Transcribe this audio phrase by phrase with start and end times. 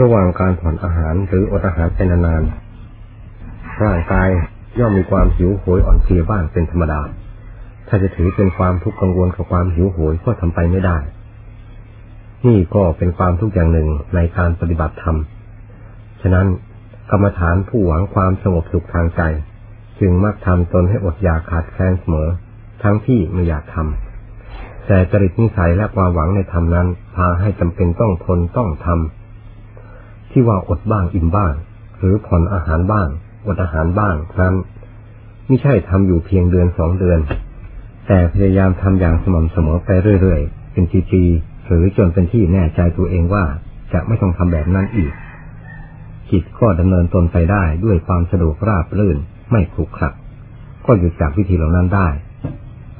[0.00, 4.28] ระหว่างการผ่อนอาหารหรืออดอาหารเป็นนานๆร่างกาย
[4.78, 7.00] ย่อมมีความหิวโหยอ่อนเพลียบ้างเป็นธรรมดา
[7.88, 10.96] ถ้าจะถือเป็นความทุกข์กังวลกับความหิวโหยก็ทำไปไม่ได้
[12.46, 15.16] นี่ก็เป็นความทุกข์อย่างหนึ่งในการปฏิบัติธรรม
[16.22, 16.46] ฉะนั้น
[17.10, 19.22] กรรมฐานผู้หวังความสงบสุขทางใจ
[20.00, 22.28] จึงมักทำตนให้อดอยากขาดแคลนเสมอ
[22.82, 26.86] ทั้งที่ไม่อยากทำแต่จริตนิสัยและความหวังในธรรมนั้น
[27.16, 29.17] พาให้จำเป็นต้องทนต้องทำ
[30.32, 31.52] ที่ว่าอดบ้างอิ่มบ้าง
[31.98, 33.08] หรือผ่อนอาหารบ้าง
[33.46, 34.54] อดอาหารบ้างนั้น
[35.46, 37.18] ไม่ใช่ทำอยู่เพียงเดือนสองเดือน
[38.06, 39.88] แต่พยายามทำอย่างสม่ำเสมอไป
[40.20, 43.44] เรื่อยๆ เป็นปีๆหรือจนเป็นที่แน่ใจตัวเองว่า
[43.92, 45.12] จะไม่ต้องทำแบบนั้นอีก
[46.30, 49.16] จิตก็ดำเนินตนไปได้ด้วยความสะดวกราบรื่น
[49.50, 50.10] ไม่ขรุขระ
[50.86, 52.08] ก็หยุดจากวิธีเหล่านั้นได้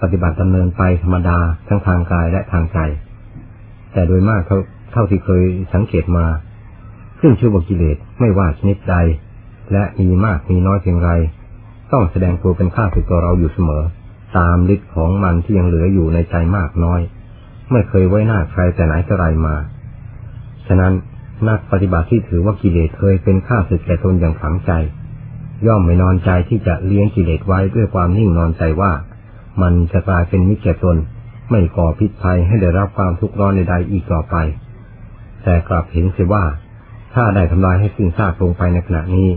[0.03, 2.79] ปฏิบัติดำเนินไปธรรมดาทั้งทางกายและทางใจ
[3.93, 4.59] แต่โดยมากเท่า
[4.93, 6.27] เท่าที่เคยสังเกตมา
[7.21, 8.97] ขึ้นชื่อว่ากิเลสไม่ว่าชนิดใด
[9.73, 11.11] และมีมากมีน้อยเพียงไร
[11.93, 13.85] ต้องแสดงตัวเป็นข้าศึกตัวเราอยู่เสมอ
[14.37, 17.01] ตามฤทธิ์ของมันที่ยังเหลืออยู่ในใจมากน้อย
[17.73, 19.57] ไม่เคยไว้หน้าใครแต่ไหนแต่ไรมา
[20.67, 20.93] ฉะนั้น
[21.49, 24.73] นักปฏิบัติที่ถือว่ากิเลสเคยเป็นข้าศึกแก่ตนอย่างฝังใจ
[25.67, 28.93] ย่อมไม่นอนใจที่จะเลี้ยงกิเลสไว้ด้วยความนิ่งนอนใจว่า
[29.63, 30.97] มันจะกลายเป็นมิจฉาตน
[31.51, 34.37] ไม่ก่อพิษภัยให้ได้รับความทุกข์ร้อนใดๆอีกต่อไป
[35.43, 36.45] แต่กลับเห็นเสียว่า
[37.15, 39.29] ถ้าได้ทำลายให้สิ้นซากลงไปในขณะนี้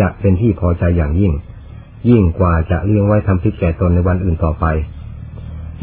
[0.00, 1.32] จะเป็นที่พอใจอย่างยิ่ง
[2.10, 4.66] ยิ่งกว่าจะเลี้ยงไว้ทำพิษแก่ตนในวันอื่นต่อไป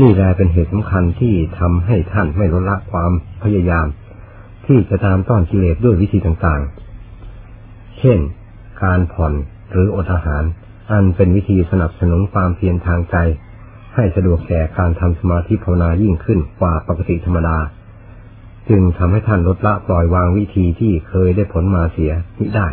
[0.02, 3.12] นี่แหละเป็นเหตุสำคัญที่ทำให้ท่านไม่ลดละความ
[3.44, 3.88] พยายาม
[4.66, 8.20] ที่จะตามต้อนกิเลสด้วยวิธีต่างๆ เช่น
[8.84, 9.34] การผ่อน
[9.72, 10.44] หรืออดอาหาร
[10.92, 13.16] อันเป็นวิธีสนับสนุนความเพียรทางใจ
[13.96, 17.58] ให้สะดวกแก่การทำสมาธิภาวนายิ่งขึ้นกว่าปกติธรรมดา
[18.70, 22.68] จึงทำให้ท่านลดละปล่อยวางวิธีที่เคยได้ผลมาเสียนี้ได้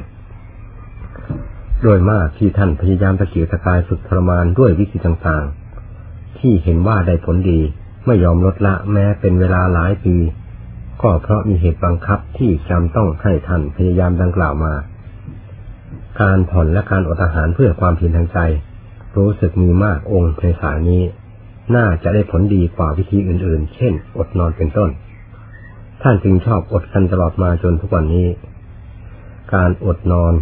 [1.82, 7.60] โดยมากที่ท่านพยายามตะเกียกตะกายสุดทรมานด้วยวิธีต่างๆ ที่เห็นว่าได้ผลดี
[8.06, 10.16] ไม่ยอมลดละแม้เป็นเวลาหลายปี
[11.02, 14.74] ก็เพราะมีเหตุบังคับที่จำต้องให้ท่านพยายามดังกล่าวมา
[16.20, 18.38] การผ่อนและการอดอาหารเพื่อความเพียรทางใจ
[19.16, 21.02] รู้สึกมีมากองค์ในสายนี้
[21.76, 24.90] น่าจะได้ผลดีกว่าวิธีอื่นๆ เช่น อดนอนเป็นต้น
[26.02, 28.26] ท่านจึงชอบอดกันตลอดมาจนทุกวันนี้
[29.54, 30.32] การอดนอน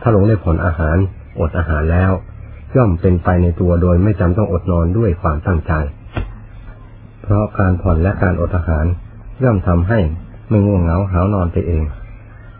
[0.00, 0.96] ถ้าลงได้ผ่อนอาหาร
[1.40, 2.12] อดอาหารแล้ว
[2.76, 5.72] ย่อมเป็นไปในตัวโดยไม่จำต้องอดนอนด้วยความตั้งใจ
[7.22, 8.84] เพราะการผ่อนและการอดอาหาร
[9.44, 9.98] ย่อมทำให้
[10.50, 11.82] ไม่ง่วงเหงาหานอนไปเอง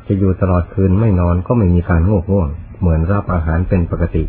[0.07, 2.49] จะอยู่ตลอดคืนไม่นอนก็ไม่มีการง่วงง่วง
[2.81, 4.25] เหมือนรับอาหารเป็นปกติ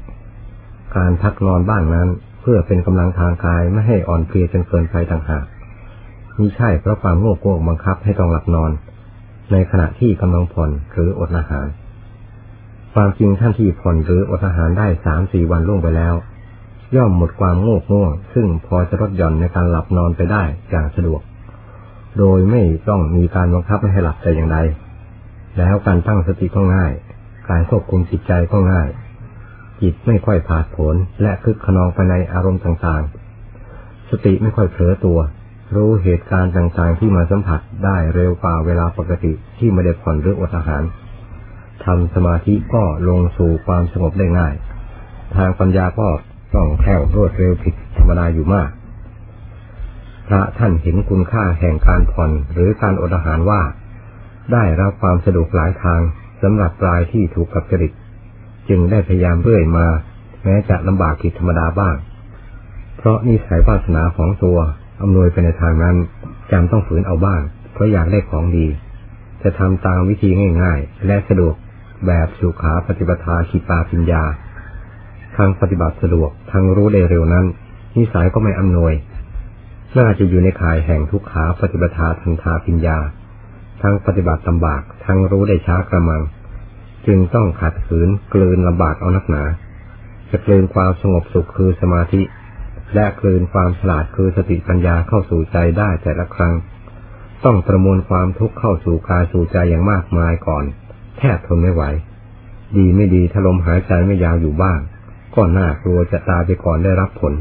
[0.96, 2.08] การพักนอนบ้างนั้น
[2.42, 5.46] เพื่อเป็นกำลังทางกายไม่ให้อ่อนเพลียจนเกินไปต่างหาก
[6.40, 8.72] มิใช่เพราะความง่วงง่วงบังคับให้ต้องหลับนอน
[9.52, 11.68] ในขณะที่กำลังผ่อนหรืออดอาหาร
[12.94, 16.16] ความจริงท่านที่ผ่อนหรืออดอาหารได้สามสี่วันล่วงไปแล้ว
[16.96, 21.22] ย่อมหมดความง่วงง่วงซึ่งพอจะลดหย่อนในการหลับนอนไปได้อย่างสะดวก
[22.18, 24.58] โดยไม่ต้องมีการบังคับให้หลับแต่อย่างใด
[25.58, 26.94] แล้วการตั้งสติก็ง่าย
[27.50, 28.90] การควบคุมจิตใจก็ง่าย
[29.82, 35.20] จิตไม่ค่อยผาดผลและคึกขนองไปในอารมณ์ต่างๆ สติไม่ค่อยเผลอตัว
[35.76, 40.84] รู้เหตุการณ์ต่างๆที่มาสัมผัสได้เร็วกว่าเวลาปกติที่ไม่ได้ผ่อนหรืออดอาหาร
[41.86, 44.54] ทำสมาธิก็ลงสู่ความสงบได้ง่าย
[45.36, 46.10] ทางปัญญาก็
[46.56, 48.70] ต้องแค่วรวดเร็วผิดธรรมดาอยู่มาก
[50.28, 53.62] พระท่านเห็นคุณค่าแห่งการผ่อนหรือการอดอาหารว่า
[54.54, 56.02] ได้รับความสะดวกหลายทาง
[56.42, 57.92] สำหรับรายที่ถูกกับจริต
[58.70, 59.88] จึงได้พยายามเรื่อยมา
[60.44, 61.96] แม้จะลำบากกิจธรรมดาบ้าง
[62.98, 64.60] เพราะนิสัยวาสนาของตัว
[65.02, 65.96] อำนวยไปในทางนั้น
[66.52, 67.42] จำต้องฝืนเอาบ้าง
[67.74, 68.68] เพราะอยากได้ของดี
[69.44, 70.30] จะทำตามวิธี
[70.62, 71.56] ง่าย ๆ และสะดวก
[72.08, 74.24] แบบสุขาปฏิบัติขีปาปิญญา
[75.38, 77.46] ทั้งปฏิบัติสะดวกทั้งรู้ได้เร็วนั้น
[77.98, 78.94] นิสัยก็ไม่อำนวย
[79.98, 82.98] น่าจะอยู่ในข่ายแห่งทุกขาปฏิบัติทันทาปิญญา
[83.82, 86.22] ทั้งปฏิบัติลำบากทั้งรู้ได้ช้ากระมัง
[87.08, 89.44] จึงต้องขัดขืนกลืนลำบากเอานักหนา
[90.32, 92.22] จะกลืนความสงบสุขคือสมาธิ
[92.96, 96.54] และกลืนความฉลาดคือสติปัญญาเข้าสู่ใจได้แต่ละครั้ง
[97.46, 100.66] ต้องประมวลความทุกข์เข้าสู่กายสู่ใจอย่างมากมายก่อน
[101.18, 101.84] แทบทนไม่ไหว
[102.78, 104.80] ดีไม่ดีถ้าลมหายใจไม่ยาวอยู่บ้าง
[105.36, 107.34] ก็น่ากลัวจะตายไปก่อนได้รับผล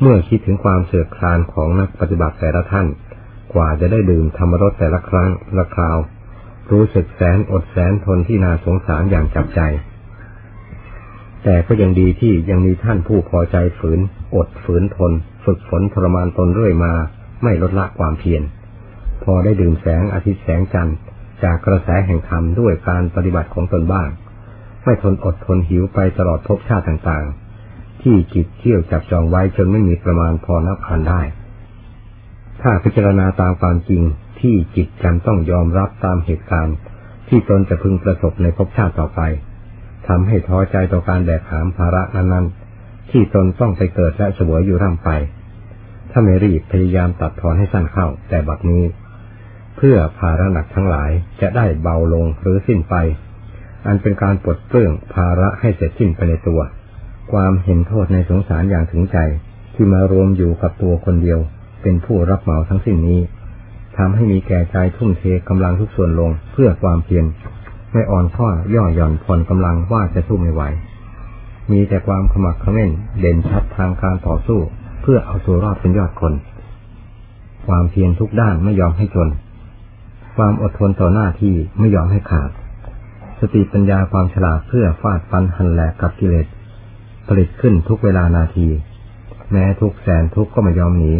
[0.00, 2.86] เมื่อคิดถึงความเสื่อมคลานของนักปฏิบัติแต่ละท่าน
[3.54, 5.98] กว่าจะได้ดื่มธรรมรสแต่ละครั้งละคราว
[6.72, 9.60] รู้สึกแสนอดแสนทนที่นาสงสารอย่างจับใจ
[11.44, 14.00] แต่ก็ยังดีที่ยังมีท่านผู้พอใจฝืน
[14.34, 15.12] อดฝืนทน
[15.44, 16.92] ฝึกฝนทรมานตนเรื่อยมา
[17.42, 18.42] ไม่ลดละความเพียร
[19.24, 20.96] พอได้ดื่มแสงอาทิตย์แสงจันทร์
[21.42, 24.08] จากกระแสแห่งธรรมด้วยการปฏิบัติของตนบ้าง
[24.84, 31.22] ไม่ทนอดทนหิวไปตลอดภพชาติต่างๆ ที่จิตเที่ยวจับจองไว้จนไม่มีประมาณพอนับพันได้
[32.62, 34.02] ถ้าพิจารณาตามความจริง
[34.40, 36.76] ที่จิตจำต้องยอมรับตามเหตุการณ์
[37.28, 39.20] ที่ตนจะพึงประสบในภพชาติต่อไป
[40.08, 45.10] ทำให้ท้อใจต่อการแบกหามภาระนั้นๆ ที่ตนต้องไปเกิดและเสวยอยู่ร่ำไป
[46.10, 48.84] ถ้าไม่รีบพยายามตัดทอนให้สั้นเข้า แต่บัดนี้
[49.76, 51.10] เพื่อภาระหนักทั้งหลาย
[51.40, 52.94] จะได้เบาลงหรือสิ้นไป
[53.86, 56.60] อันเป็นการปลดเปลื้องภาระให้เสร็จสิ้นไปในตัว
[57.32, 59.18] ความเห็นโทษในสงสารอย่างถึงใจ
[59.74, 61.38] ที่มารวมอยู่กับตัวคนเดียว
[61.82, 63.20] เป็นผู้รับเหมาทั้งสิ้นนี้
[63.96, 67.24] ทำให้มีแก่ใจทุ่มเทกำลังทุกส่วนลงเพื่อความเพียร
[67.92, 70.62] ไม่อ่อนข้อย่อหย่อนผ่อนกำลังว่าจะสู้ไม่ไหว
[71.70, 72.90] มีแต่ความขมักขม้น
[73.20, 74.60] เด่นชัดทางการต่อสู้
[75.02, 76.34] เพื่อเอาตัวรอดเป็นยอดคน
[77.66, 79.28] ความเพียรทุกด้านไม่ยอมให้จน
[80.36, 82.50] ความอดทนต่อหน้าที่ไม่ยอมให้ขาด
[83.40, 86.46] สติปัญญาความฉลาดเพื่อฟาดฟันหันแหลกกับกิเลส
[87.28, 88.68] ผลิตขึ้นทุกเวลานาที
[89.52, 91.12] แม้ทุกแสนทุกก็ไม่ยอมหนี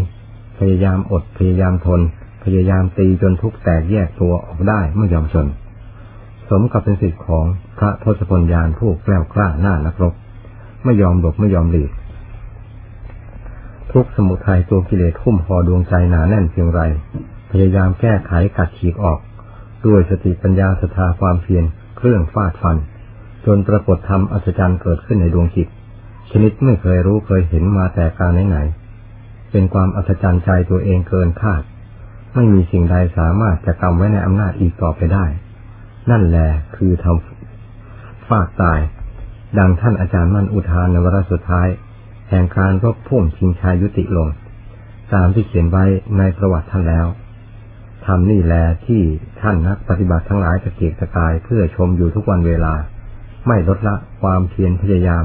[0.58, 2.00] พยายามอดพยายามทน
[2.44, 5.46] พยายามตีจนทุกแตกแยกตัวออกได้ไม่ยอมจน
[6.50, 7.44] สมกับเป็นสิทธิของ
[7.79, 10.14] พระทศพลยานผู้แกล้วกล้าหน้านักรบ
[10.85, 11.91] ไม่ยอมหลบไม่ยอมหลีก
[13.93, 16.81] ทุกสมุทัยตัวกิเลสทุ่มห่อดวงใจหนาแน่นเพียงไร
[17.50, 19.19] พยายามแก้ไขกัดฉีกออก
[19.87, 21.64] ด้วยสติปัญญาสถาความเพียร
[21.97, 22.76] เครื่องฟาดฟัน
[23.44, 25.69] จนปรากฏธรรมอัศจรรย์เกิดขึ้นในดวงจิต
[26.31, 31.62] ชนิดไม่เคยรู้เคยเห็นมาแต่การไหนๆเป็นความอัศจรรย์ใจตัวเองเกินคาด
[32.35, 35.26] ไม่มีสิ่งใดสามารถจะกำไว้ในอำนาจอีกต่อไปได้
[36.11, 38.81] นั่นแหละคือทำฟากตาย
[39.58, 41.69] ดังท่านอาจารย์มั่นอุทานในวาระสุดท้าย
[42.29, 44.29] แห่งการรบพุ่มชิงชายยุติลง
[45.14, 45.85] ตามที่เขียนไว้
[46.19, 47.06] ในประวัติท่านแล้ว
[48.06, 48.55] ทำนี่แล
[48.87, 49.02] ที่
[49.41, 52.75] ท่านนักปฏิบัติทั้งหลายตะเกียกตะกายเพื่อชมอยู่ทุกวันเวลา
[53.46, 55.25] ไม่ลดละความเพียรพยายาม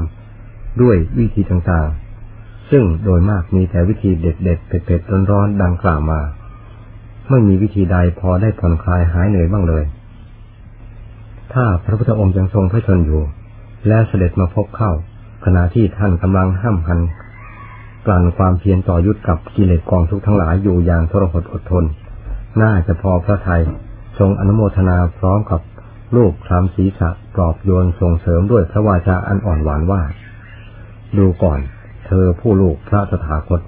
[0.82, 6.20] ด้วยวิธีต่างๆ ซึ่งโดยมากมีแต่วิธีเด็ดๆเผ็ดๆร้อนๆดังกล่าวมา
[7.30, 9.84] ไม่มีวิธีใดพอได้ผ่อนคลายหายเหนื่อยบ้างเลย
[11.58, 13.22] ถ้าพระพุทธองค์ยังทรงพระชนอยู่
[13.88, 14.92] และเสด็จมาพบเข้า
[15.44, 17.00] ขณะที่ท่านกำลังห้ามหัน
[18.06, 21.84] กลั่นความเพียรต่อยุดกับกิเลสกองทุกทั้งหลายอยู่อย่างทรหดอดทน
[22.62, 23.62] น่าจะพอพระไทย
[24.18, 25.60] ทรงอนุโมทนาพร้อมกับ
[26.16, 30.02] ลูกคลำศีรษะปลอบโยนส่งเสริมด้วยพระวาจาอันอ่อนหวานว่า
[31.18, 31.60] ดูก่อน
[32.06, 33.60] เธอผู้ลูกพระสถาคต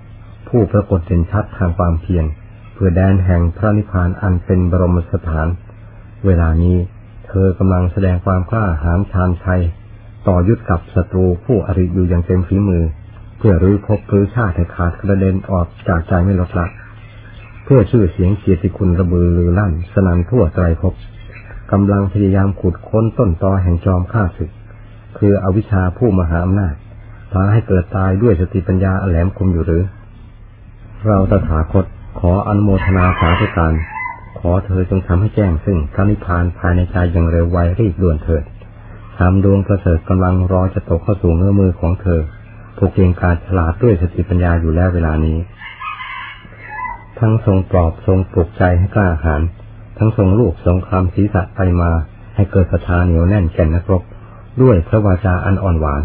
[0.48, 2.24] ผู้ปรากฏเด่นชัดทางความเพียร
[2.74, 5.46] เพื่อแดนแห่งพระนิพพานอันเป็นบรมสถาน
[6.26, 6.76] เวลานี้
[7.28, 9.62] เธอกำลังแสดงความกล้าหาญชาญชัย
[10.28, 12.84] ต่อยุดกับศัตรูผู้อริอยู่อย่างเต็มฝีมือ
[13.38, 16.66] เพื่อรื้อพบรื้อชาติขาดกระเด็นออกจากใจไม่ลดละ
[17.64, 20.94] เพื่อชื่อเสียงเกียรติคุณระบือลือลั่น สนันทั่วไตรภพ
[21.72, 24.50] กำลังพยายามขุดค้นต้นตอแห่งจอมข้าศึก
[25.18, 26.74] คืออวิชชาผู้มหาอำนาจ
[27.32, 29.84] พาให้เกิดตายด้วยสติปัญญาแหลมคมอยู่หรือ
[31.06, 31.84] เราตถาคต
[32.18, 33.74] ขออนุโมทนาสาธุการ
[34.38, 38.44] ขอเธอจงทำให้แจ้งซึ่งพระนิพพานภายในใจอย่างเร็วไวรีบด่วนเถิด
[39.18, 42.20] ทำดวงประเสริฐกำลังรอจะตกเข้าสู่เงื้อมือของเธอ
[42.76, 45.38] ผู้เก่งการฉลาดด้วยสติปัญญาอยู่แล้วเวลานี้
[47.18, 49.42] ทั้งทรงปลอบทรงปลุกใจให้กล้าหาญ
[49.98, 51.90] ทั้งทรงลูกทรงคำศีรษะไปมา
[52.36, 54.02] ให้เกิดศรัทธาเหนียวแน่นแก่นนักรบ
[54.62, 56.02] ด้วยพระวาจาอันอ่อนหวาน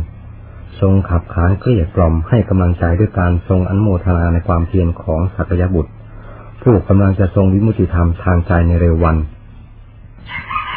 [0.81, 5.91] ทรงขับขานเกลี้ยกล่อมให้กำลังใจด้วยการทรงอนโมทนาในความเพียรของสักยบุตร
[6.63, 9.17] ผู้กำลังจะทรงวิมุติธรรมทางใจในเร็ววัน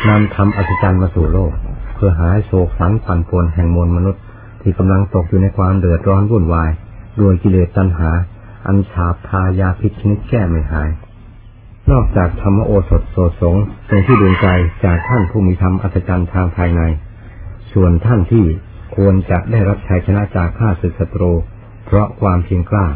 [0.09, 1.53] นำธรรมอัศจรรย์มาสู่โลก
[1.95, 4.23] เพื่อหายโศกสังผันปวนแห่งมวลมนุษย์
[4.63, 6.71] ที่กำลังตกอยู่ในความเดือดร้อนวุ่นวาย
[7.21, 8.11] ด้วยกิเลสตัณหา
[8.67, 10.89] อันฉาบทายาพิษชนิดแก้ไม่หาย
[11.91, 13.57] นอกจากธรรมโอสถโสสง
[13.89, 14.49] เป็นที่ดวงใจ
[14.85, 16.83] จากท่านผู้มีธรรมอัศจรรย์ทางภายใน
[17.73, 18.45] ส่วนท่านที่
[18.97, 21.33] ควรจะได้รับชัยชนะจากข้าศึกศัตรู
[21.87, 22.87] เพราะความเพียงกล้า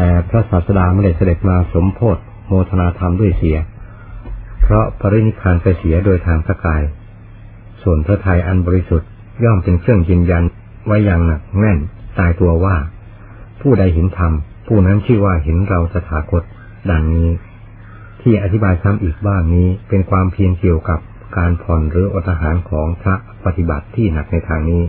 [0.00, 3.58] แต่พระศาสดาไม่ได้เสด็จมาสมโพธโมทนาธรรมด้วยเสีย
[4.62, 6.82] เพราะปรินิพานไปเสียโดยทางสกาย
[7.82, 9.08] ส่วนพระทัยอันบริสุทธิ์
[9.44, 10.44] ย่อมเป็นเครื่องยืนยัน
[10.86, 11.78] ไว้อย่างหนักแน่น
[12.18, 12.76] ตายตัวว่า
[13.60, 14.32] ผู้ใดเห็นธรรม
[14.66, 16.42] ผู้นั้นชื่อว่าเห็นเราสถาคต
[16.90, 17.28] ดังนี้
[18.22, 21.00] ที่อธิบายซ้ำอีกบ้างนี้เป็นความเพียรเกี่ยวกับ
[21.36, 23.14] การผ่อนหรืออดอาหารของพระ
[23.44, 24.82] ปฏิบัติที่หนักในทางนี้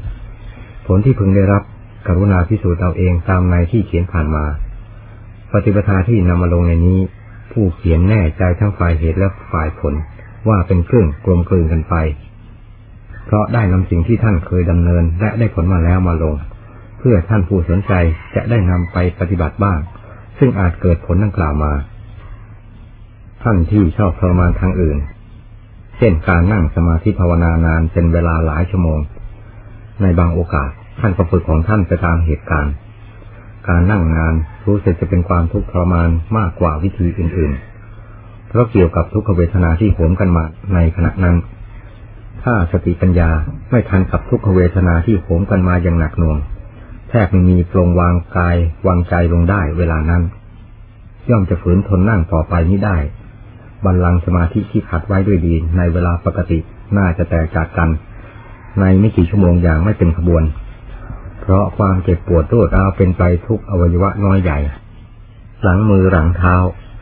[0.86, 1.64] ผลที่พึงได้รับ
[2.08, 4.46] กรุณาพิสูจน์เอาเองตามในที่เขียนผ่านมา
[5.52, 7.00] ปฏิปทาที่นำมาลงในนี้
[7.52, 9.94] ผู้เขียนแน่ใจทั้งฝ่ายเหตุและฝ่ายผล
[10.50, 11.96] ว่าเป็นเครื่องกลมกลืนกันไป
[13.26, 16.36] เพราะได้นำสิ่งที่ท่านเคยดำเนิน และได้ผลมาแล้วมาลง
[17.00, 17.94] เพื่อท่านผู้สนใจ
[18.36, 19.80] จะได้นำไปปฏิบัติบ้าง
[20.40, 21.74] ซึ่งอาจเกิดผลดังกล่าวมา
[23.44, 24.98] ท่านที่ชอบทรมานทางอื่น
[25.98, 29.00] เช่นการนั่งสมาธิภาวนานานเป็นเวลาหลายชั่วโมง
[30.02, 32.74] ในบางโอกาสท่านก็ฝึกของท่านไปตามเหตุการณ์
[33.70, 34.34] การนั่งนาน
[34.68, 41.36] รู้สึกจะเป็นความทุกข์ทรมานมากกว่าวิธีอื่นๆ เพราะเกี่ยวกับทุกขเวทนาที่โหมกันมาในขณะนั้น
[42.44, 43.30] ถ้าสติปัญญา
[43.70, 46.38] ไม่ทันกับทุกขเวทนาที่โหมกันมาอย่างหนักหน่วง
[47.10, 48.58] แทบไม่มีปรงวางกาย
[48.88, 50.24] วางใจลงได้เวลานั้น
[51.30, 52.98] ย่อมจะฝืนทนนั่งต่อไปนี้ได้
[53.86, 56.60] บัลลังสมาธิที่ขัดไว้ด้วยดีในเวลาปกติ
[56.98, 57.90] น่าจะแตกจากกัน
[58.80, 60.44] ในไม่กี่ชั่วโมงอย่างไม่เป็นขบวน
[61.50, 64.60] เพราะความเจ็บปวดรวดร้าวเป็นไปทุกอวัยวะน้อยใหญ่
[65.64, 66.56] หลังมือหลังเท้า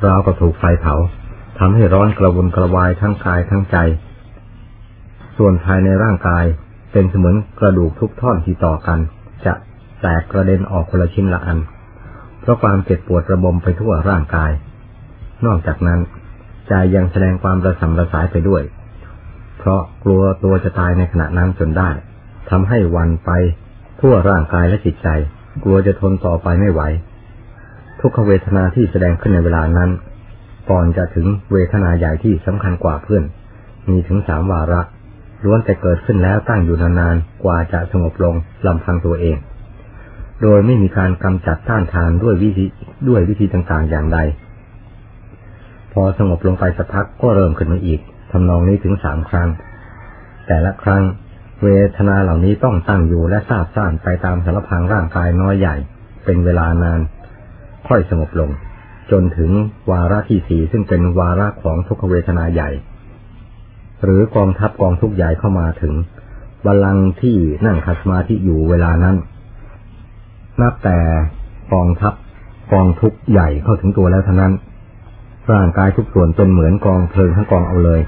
[0.06, 0.96] ราวก็ถูกไฟเผา
[1.60, 3.78] ทำให้ร้อนกระวนกระวายทั้งกายทั้งใจ
[5.38, 6.46] ส่วนภายในร่างกาย
[6.92, 9.00] เป็นเสมือนกระดูกทุกท่อนที่ต่อกัน
[9.46, 9.54] จะ
[10.02, 11.60] แตกกระเด็นออกคนละชิ้นละอัน
[12.42, 14.52] เพราะความเจ็บปวดระบมไปทั่วร่างกาย
[15.46, 16.00] นอกจากนั้น
[16.68, 18.64] ใจยังแสดงความระสำระสายไปด้วย
[19.58, 21.90] เพราะกลัวตัวจะตายในขณะนั้นจนได้
[22.50, 23.32] ทำให้วันไป
[24.00, 25.08] ทั่วร่างกายและจิตใจ
[25.64, 26.82] กลัวจะทนต่อไปไม่ไหว
[28.00, 29.90] ทุกขเวทนาที่แสดงขึ้นในเวลานั้น
[30.70, 33.24] ก่อนจะถึงเวทนาใหญ่ที่สำคัญกว่าเพื่อน
[33.90, 34.82] มีถึงสามวาระ
[35.46, 38.36] ล้วนแต่เกิดขึ้นแล้วตั้งอยู่นานๆ กว่าจะสงบลง
[38.68, 39.38] ลำพังตัวเอง
[40.42, 42.66] โดยไม่มีการกำจัดต้านทานด้วยวิธี
[43.08, 44.20] ด้วยวิธีต่างๆอย่างใด
[45.94, 48.00] พอสงบลงไปสักพักก็เริ่มขึ้นมาอีก
[48.32, 49.50] ทำนองนี้ถึงสามครั้ง
[50.48, 51.04] แต่ละครั้ง
[51.64, 55.76] เวทนาเหล่านี้ต้องตั้งอยู่และทราบซ่านไปตามสารพังร่างกายน้อยใหญ่
[56.26, 57.00] เป็นเวลานาน
[57.88, 58.50] ค่อยสงบลง
[59.12, 59.52] จนถึง
[59.92, 62.70] วาระที่สี่ซึ่งเป็นวาระของทุกขเวทนาใหญ่
[64.04, 65.94] หรือกองทัพกองทุกใหญ่เข้ามาถึง
[66.66, 69.16] บาลังที่นั่งคัสมาที่อยู่เวลานั้น
[70.62, 71.00] นับแต่
[71.74, 72.14] กองทัพ
[72.74, 74.54] กองทุกใหญ่เข้าถึงตัวแล้วเท่านั้น
[75.52, 78.02] ร่างกายทุกส่วนเป็นเหมือนกองเพลิงทั้งกองเอาเลย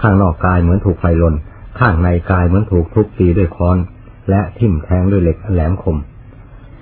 [0.00, 1.34] ข้างนอกกายเหมือนถูกไฟลน
[1.78, 3.78] ข้างในกายเหมือนถูกทุบตีด้วยค้อน
[4.30, 5.96] และทิ่มแทงด้วยเหล็กแหลมคม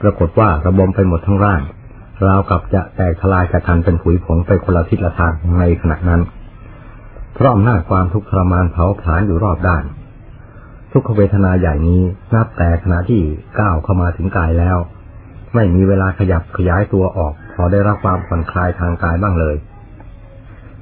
[0.01, 1.63] ปรากฏว่าระบมไปหมดทั้งร่าง
[2.27, 6.21] ราวกับจะแตกทลายกระกันเป็นผุยผงไปคนละทิศละทางในขณะนั้น
[7.35, 9.85] เพราะอำนาจความทุกข์ทรมานเผาผลาญอยู่รอบด้าน
[10.93, 12.03] ทุกขเวทนาใหญ่นี้
[12.35, 13.23] นับแต่ขณะที่
[13.59, 14.79] ก้าวเข้ามาถึงกายแล้ว
[15.55, 19.57] ไม่มีเวลาขยับขยายตัวออกพอได้รับความผ่อนคลายทางกายบ้างเลย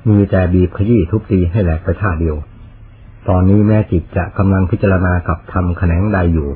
[0.09, 2.37] มีแต่บีบขยี้ทุบตีให้แหลกไปท่าเดียว
[3.29, 6.49] ตอนนี้แม่จิตจะกำลังพิจารณากับทำแขนงใดอยู่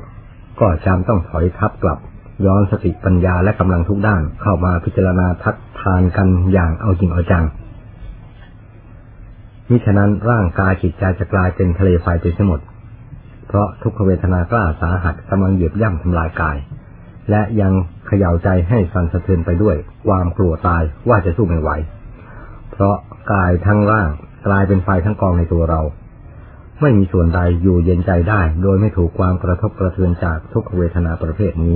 [0.59, 1.99] ก็จำต้องถอยทับกลับ
[2.45, 7.43] ย้อนสติปัญญาและกำลังทุกด้านเข้ามาพิจารณาทัดทานกันอย่างเอาจริงเอาจัง
[9.69, 12.59] มิฉะนั้นร่างกายจิตใจจะกลายเป็นทะเลไฟไปเสียหมด
[13.47, 16.57] เพราะทุกขเวทนากล้าสาหัสกำลังเหยียบย่ำทำลายกาย
[17.29, 17.73] และยัง
[18.07, 19.75] เขย่าใจให้สั่นสะเทือนไปด้วย
[20.07, 21.69] ความกลัวตายว่าจะสู้ไม่ไหว
[22.71, 22.95] เพราะ
[23.33, 24.09] กายทั้งร่าง
[24.47, 25.81] กลายเป็นไฟทั้งกองในตัวเรา
[26.81, 31.75] ไม่มีส่วนใดอยู่เย็นใจได้ โดยไม่ถูกความกระทบกระเทือนจากทุกเวทนาประเภทนี้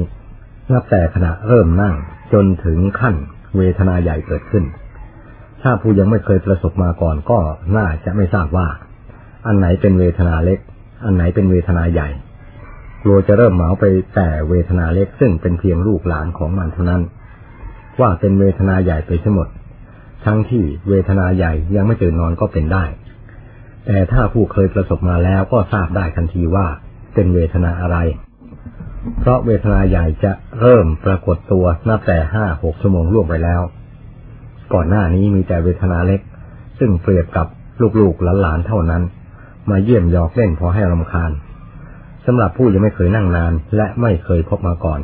[0.71, 1.95] นับแต่ขณะเริ่มนั่ง
[2.33, 3.15] จนถึงขั้น
[3.57, 4.63] เวทนาใหญ่เกิดขึ้น
[5.61, 7.39] ถ้าผู้ยังไม่เคยประสบมาก่อนก็
[7.77, 8.67] น่าจะไม่ทราบว่า
[9.47, 10.59] อันไหนเป็นเวทนาเล็ก
[11.05, 12.09] อันไหนเป็นเวทนาใหญ่
[13.03, 13.85] กลัวจะเริ่มเหมาไป
[14.15, 17.01] แต่เวทนาเล็กซึ่งเป็นเพียงลูกหลานของมันเท่านั้น
[17.99, 19.47] ว่าเป็นเวทนาใหญ่ไปทั้งหมด
[20.25, 22.83] ทั้งที่เวทนาใหญ่ยังไม่ตื่นนอนก็เป็นได้
[23.87, 26.67] แต่ถ้าผู้เคยประสบมาแล้วก็ทราบได้ทันทีว่า
[27.13, 27.97] เป็นเวทนาอะไร
[29.19, 33.61] เพราะเวทนาใหญ่จะเริ่มปรากฏตัวนับแต่ห้าหกชั่วโมงล่วงไปแล้ว
[34.73, 36.21] ก่อนหน้านี้มีแต่เวทนาเล็ก
[36.79, 37.47] ซึ่งเปรียบกับ
[37.99, 39.03] ลูกๆหลานๆเท่านั้น
[39.69, 41.31] มาเยี่ยมยอกเล่นพอให้รำคาญ
[42.25, 44.99] สำหรับผู้ยังไม่เคยนั่งนาน และไม่เคยพบมาก่อน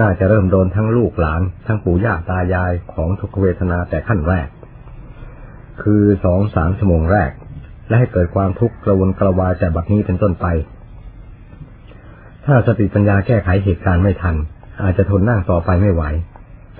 [0.00, 4.48] น่าจะเริ่มโดนทั้งลูกหลาน ทั้งปู่ย่าตายายของทุกเวทนาแต่ขั้นแรก
[5.82, 7.30] คือสองสามชั่วโมงแรก
[7.92, 10.46] และให้เกิดความทุกข์กระวนกระวายแต่บัดนี้เป็นต้นไป
[12.46, 14.36] ถ้าสติปัญญาแก้ไขเหตุการณ์ไม่ทัน
[14.82, 16.02] อาจจะทนนั่งต่อไปไม่ไหว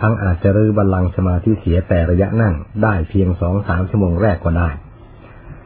[0.01, 4.71] ทั้งอาจจะรื้อบัลลังสมาธิเสียแต่ระยะนั่งได้เพียงสองสามชั่วโมงแรกก็ได้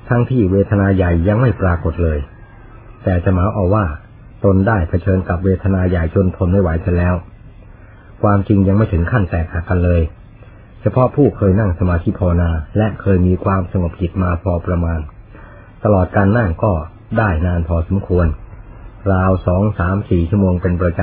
[0.09, 2.19] ทั้งที่เวทนาใหญ่ยังไม่ปรากฏเลย
[3.05, 3.87] แต่จะหมาเอาว่า
[4.45, 7.15] ตนได้เผชิญกับเวทนาใหญ่จนทนไม่ไหวเสียแล้ว
[8.23, 10.03] ความจริงยังไม่ถึงขั้นแตกหักกันเลย
[10.83, 15.01] เฉพาะผู้เคยนั่งสมาธิภาวนาและเคยมีความสงบจิตมาพอประมาณ
[15.89, 16.73] ตลอดการนั่งก็
[17.19, 18.27] ได้นานพอสมควร
[19.13, 21.01] ราวสองสามสี่ชั่วโมงเป็นประจ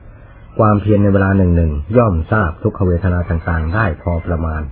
[0.00, 4.62] ำ ความเพียรในเวลาหนึ่งหนึ่งย่อมทราบทุกขเวทนาต่างๆ ได้พอประมาณ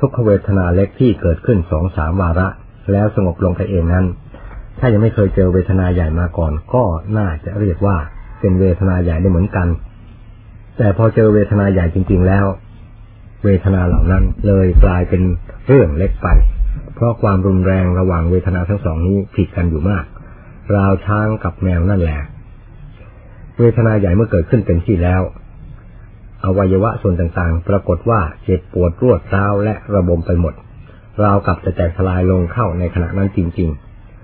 [0.00, 2.48] ทุกขเวทนาเล็กที่เกิดขึ้นสองสามวาระ
[2.92, 4.06] แล้วสงบลงไปเองนั้น
[4.78, 6.84] ถ้ายังไม่เคยเจอเวทนาใหญ่มาก่อน ก็
[7.16, 7.96] น่าจะเรียกว่า
[8.40, 9.68] เป็นเวทนาใหญ่ได้เหมือนกัน
[10.78, 12.46] แต่พอเจอเวทนาใหญ่จริง ๆแล้ว
[13.44, 15.22] เวทนาเหล่านั้นเลยกลายเป็น
[15.66, 16.28] เรื่องเล็กไป
[16.94, 20.04] เพราะความรุนแรงระหว่างเวทนาทั้งสองนี้ผิดกันอยู่มาก
[20.76, 22.20] ราวช้างกับแมวนั่นแหละ
[23.58, 25.22] เวทนาใหญ่เมื่อเกิดขึ้นเป็นที่แล้ว
[26.44, 30.54] อวัยวะส่วนต่างๆ ปรากฏว่าเจ็บปวดรวดร้าวและระบมไปหมด
[31.22, 33.70] ราวกับจะแตกทลายลงเข้าในขณะนั้นจริง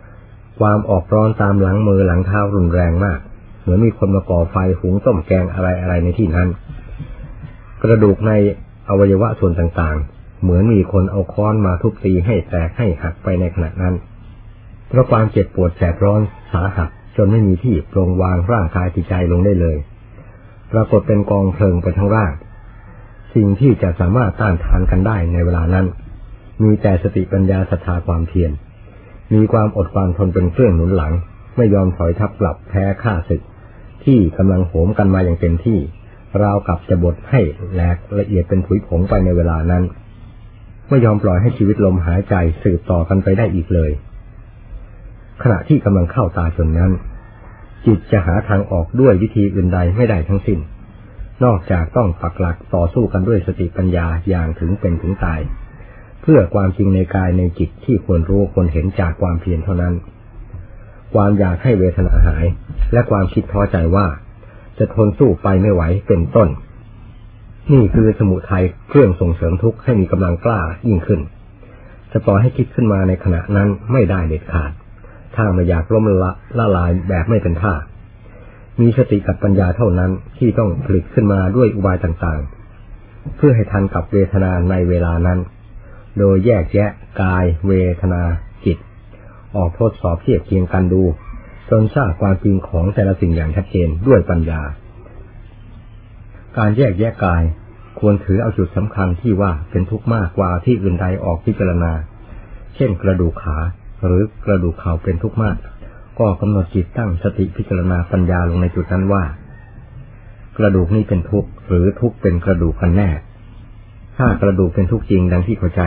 [0.02, 3.18] ๆ ความออกร้อนตามหลังมือหลังเท้ารุนแรงมาก
[3.60, 6.48] เหมือนมีคนมาก่อไฟหุงต้มแกงอะไรๆในที่นั้น
[7.82, 8.32] กระดูกใน
[8.88, 13.95] อวัยวะส่วนต่างๆ เหมือนมีคนเอาค้อนมาทุบตีให้แตกให้หักไปในขณะนั้น
[14.88, 16.21] เพราะความเจ็บปวดแสบร้อน
[16.52, 19.76] สาหัสจนไม่มีที่ปรงวางร่างกายจิตใจลงได้เลย
[20.73, 22.33] ปรากฏเป็นกองเพลิงไปทั้งร่าง
[23.35, 25.87] สิ่งที่จะสามารถต้านทานกันได้ในเวลานั้น
[26.62, 28.50] มีแต่สติปัญญาศรัทธาความเพียร
[29.35, 31.12] มีความอดความทนเป็นเครื่องหนุนหลัง
[31.57, 33.42] ไม่ยอมถอยทับกลับแพ้ข้าศึก
[34.04, 35.78] ที่กำลังโหมกันมาอย่างเต็มที่
[36.42, 37.40] ราวกับจะบดให้
[37.73, 39.83] แหลกละเอียดเป็นผุยผงไปในเวลานั้น
[40.88, 43.90] ไม่ยอมปล่อยให้ชีวิตลมหายใจสืบต่อกันไปได้อีกเลย
[45.42, 46.92] ขณะที่กำลังเข้าตาจนนั้น
[47.87, 50.59] จิตจะหาทางออกด้วยวิธีอื่นใดไม่ได้ทั้งสิ้น
[51.45, 55.40] นอกจากต้องปักหลักต่อสู้กันด้วยสติปัญญาอย่างถึงเป็นถึงตาย
[56.23, 59.95] เพื่อความจริงในกายในจิตที่ควรรู้ควรเห็นจากความเพียรเท่านั้น
[61.14, 62.45] ความอยากให้เวทนาหาย
[62.92, 64.07] และความคิดท้อใจว่า
[64.78, 66.49] จะทนสู้ไปไม่ไหวเป็นต้น
[67.72, 71.20] นี่คือสมุทัยเครื่องส่งเสริมทุกข์ให้มีกำลังกล้ายิ่งขึ้น
[72.12, 74.72] จะปล่อยให้คิดขึ้นมาในขณะนั้นไม่ได้เด็ดขาด
[75.34, 77.75] ถ้าไม่อยากล้มละละลายแบบไม่เป็นท่า
[78.80, 85.38] มีสติกับปัญญาเท่านั้นที่ต้องผลิตขึ้นมาด้วยอุบายต่างๆ เพื่อให้ทันกับเวทนาในเวลานั้น
[86.18, 86.90] โดยแยกแยะ
[87.22, 88.22] กาย เวทนา
[88.64, 88.78] จิต
[89.56, 91.02] ออกทดสอบเทียบเคียงกันดู
[91.70, 94.60] จนทราบความจริงของแต่ละสิ่งอย่างชัดเจนด้วยปัญญา
[96.58, 97.42] การแยกแยะกาย
[98.00, 101.92] ควรถือเอาจุดสำคัญที่ว่าเป็นทุกข์มากกว่าที่อื่นใดออกพิจารณา
[102.76, 103.58] เช่นกระดูกขา
[104.04, 105.56] หรือกระดูกเข่าเป็นทุกข์มาก
[106.18, 109.24] ก็กำหนดจิตตั้งสติพิจารณาปัญญาลงในจุดนั้นว่า
[110.59, 113.11] กระดูกนี้เป็นทุกข์หรือทุกข์เป็นกระดูกกันแน่
[114.16, 115.83] ถ้ากระดูกเป็นทุกข์จริงดังที่เข้าใจ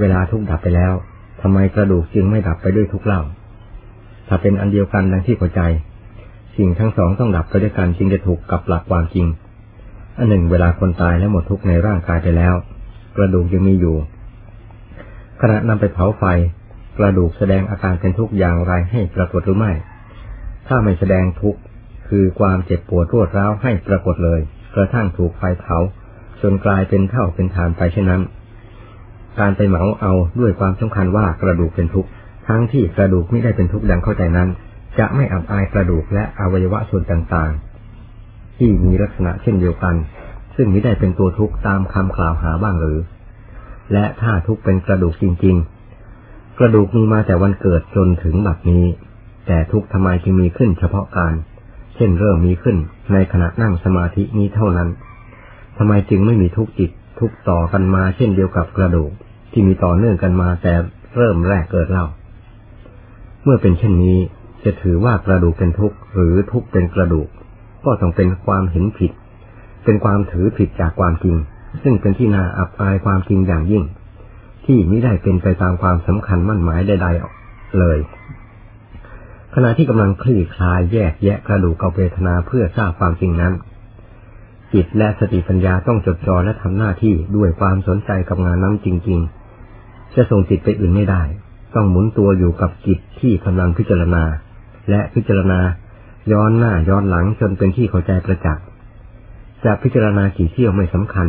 [0.00, 0.92] เวลาทุกข์ดับไปแล้ว
[1.42, 3.22] ทำไมกระดูกจึงไม่ดับไปด้วยทุกข์เล่า
[4.28, 5.62] ถ้าเป็นอันเดียวกันดังที่เข้าใจ
[6.56, 9.28] สิ่งทั้งสองต้องดับไปด้วยกันจึงจะถูกกับหลักความจริง
[10.18, 12.54] อันหนึ่งเวลาคนตายและหมดทุกข์ในร่างกายไปแล้ว
[13.16, 13.96] กระดูกยังมีอยู่
[15.40, 16.24] ขณะนำไปเผาไฟ
[16.98, 19.72] กระดูกแสดงอาการเป็นทุกข์อย่างไรให้ปรากฏหรือไม่
[20.66, 21.60] ถ้าไม่แสดงทุกข์
[22.08, 24.40] คือความเจ็บปวดรวดร้าวให้ปรากฏเลย
[24.74, 25.76] กระทั่งถูกไฟเผา
[26.42, 28.22] จนกลายเป็นเท่าเป็นฐานไปเช่นนั้น
[29.38, 32.10] การไปเหมาเอาด้วยความสำคัญว่ากระดูกเป็นทุกข์
[32.48, 34.48] ทั้งที่กระดูกไม่ได้เป็นทุกข์ดังเข้าใจนั้น
[34.98, 37.67] จะไม่อับอายกระดูกและอวัยวะส่วนต่างๆ
[38.58, 39.94] ที่มีลักษณะเช่นเดียวกัน
[40.56, 42.98] ซึ่งไม่ได้เป็นตัวทุกข์ตามคำกล่าวหาบ้างหรือ
[43.92, 45.56] และถ้าทุกข์เป็นกระดูกจริง
[46.06, 48.84] ๆ กระดูกมีมาแต่วันเกิดจนถึงบัดนี้
[49.46, 51.34] แต่ทุกข์ทำไมจึงมีขึ้นเฉพาะการ
[51.96, 52.76] เช่นเริ่มมีขึ้น
[53.12, 54.88] ในขณะนั่งสมาธินี้เท่านั้น
[55.78, 56.90] ทำไมจึงไม่มีทุกข์จิต
[57.20, 59.10] ทุกต่อกันมาเช่นเดียวกับกระดูก
[59.52, 60.74] ที่มีต่อเนื่องกันมาแต่
[61.16, 62.06] เริ่มแรกเกิดเล่า
[63.44, 64.18] เมื่อเป็นเช่นนี้
[64.64, 67.28] จะถือว่ากระดูกเป็นทุกข์หรือทุกข์เป็นกระดูก
[67.84, 69.12] ก็ต้องเป็นความเห็นผิด
[69.84, 71.36] เป็นความถือผิดจากความจริง
[71.82, 73.84] ซึ่งเป็นที่น่าอับอายความจริงอย่างยิ่ง
[74.66, 77.98] ที่ไม่ได้เป็นไปตามความสำคัญมั่นหมายใดๆเลย
[79.54, 83.52] ขณะที่กำลังคลี่คลายแยกแยะกระดูกกับเวทนาเพื่อทราบความจริงนั้น
[84.72, 89.18] จิตและสติปัญญาต้องจดจ่อและทำหน้าที่ด้วยความสนใจกับงานนั้นจริง
[89.66, 91.22] ๆ จะส่งจิตไปอื่นไม่ได้
[91.74, 94.24] ต้องหมุนตัวอยู่กับจิตที่กำลังพิจารณา
[94.90, 95.60] และพิจารณา
[96.32, 98.64] ย้อนหน้าย้อนหลังจนเป็นที่เข้าใจประจักษ์
[99.64, 101.26] จะพิจารณากี่เที่ยวไม่สำคัญ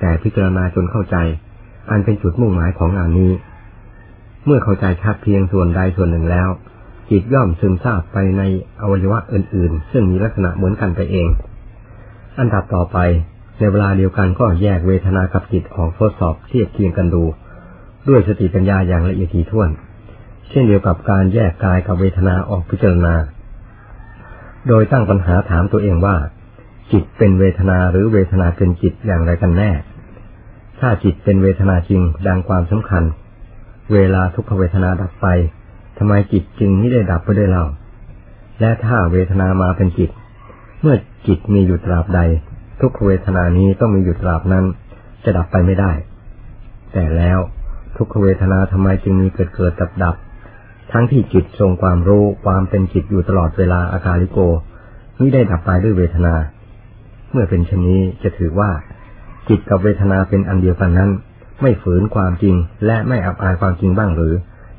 [0.00, 1.16] แต่พิจารณาจนเข้าใจ
[1.90, 3.32] อันเป็นจุดมุ่งหมายของงานนี้
[4.44, 6.48] เมื่อเข้าใจชัดเพียงส่วนใดส่วนหนึ่งแล้ว
[7.10, 8.42] จิตย่อมซึมซาบไปใน
[8.80, 11.28] อวัยวะอื่น ๆ ซึ่งมีลักษณะเหมือนกันไปเอง
[12.38, 12.98] อันดับต่อไป
[13.58, 17.24] ในเวลาเดียวกันก็แยกเวทนากับจิตออกทดสอบเทียบเคียงกันดู
[18.08, 19.70] ด้วยสติปัญญาอย่างละเอียดถี่ถ้วน
[20.50, 23.14] เช่นเดียวกับการแยกกายกับเวทนาออกพิจารณา
[24.68, 26.16] โดยตั้งปัญหาถามตัวเองว่า
[26.92, 29.70] จิตเป็นเวทนาหรือเวทนาเป็นจิตอย่างไรกันแน่
[30.80, 33.04] ถ้าจิตเป็นเวทนาจริงดังความสำคัญ
[33.92, 35.26] เวลาทุกขเวทนาดับไป
[35.98, 37.64] ทำไมจิตจึงไม่ได้ดับไปด้วยเรา
[38.60, 40.10] และถ้าเวทนามาเป็นจิต
[40.80, 42.20] เมื่อจิตมีอยู่ตราบใด
[42.80, 44.64] ทุกขเวทนานี้ต้องมีอยู่ตราบนั้น
[45.24, 45.92] จะดับไปไม่ได้
[46.92, 47.38] แต่แล้ว
[47.96, 50.16] ทุกขเวทนาทำไมจึงมีเกิดเกิดดับดับ
[50.92, 54.38] ทั้งที่จิตทรงความรู้ความเป็นจิตอยู่ตลอดเวลาอาการลิโก
[55.18, 56.34] มิได้ดับไปด้วยเวทนา
[57.32, 58.70] เมื่อเป็นเช่นนี้จะถือว่า
[59.48, 61.10] จิตกับเวทนาเป็นอันเดียวกันนั้น
[61.62, 62.54] ไม่ฝืนความจริง
[62.86, 64.34] และไม่อับอายความจริงบ้างหรือ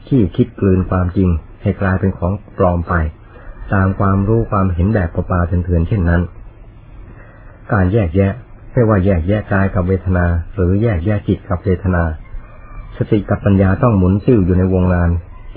[0.07, 1.29] ที่คิดกลืนความจริง
[1.61, 2.93] ให้กลายเป็นของปลอมไป
[3.73, 6.21] ตามความรู้ความเห็นแบบปลาเถื่อนเช่นนั้น
[7.71, 8.33] การแยกแยะ
[8.73, 12.03] ไม่ว่าแยกแยะกายกับเวทนา หรือแยกแยะจิตกับเวทนา
[12.97, 15.09] สติกับปัญญาต้องหมุนซิ่วอยู่ในวงงาน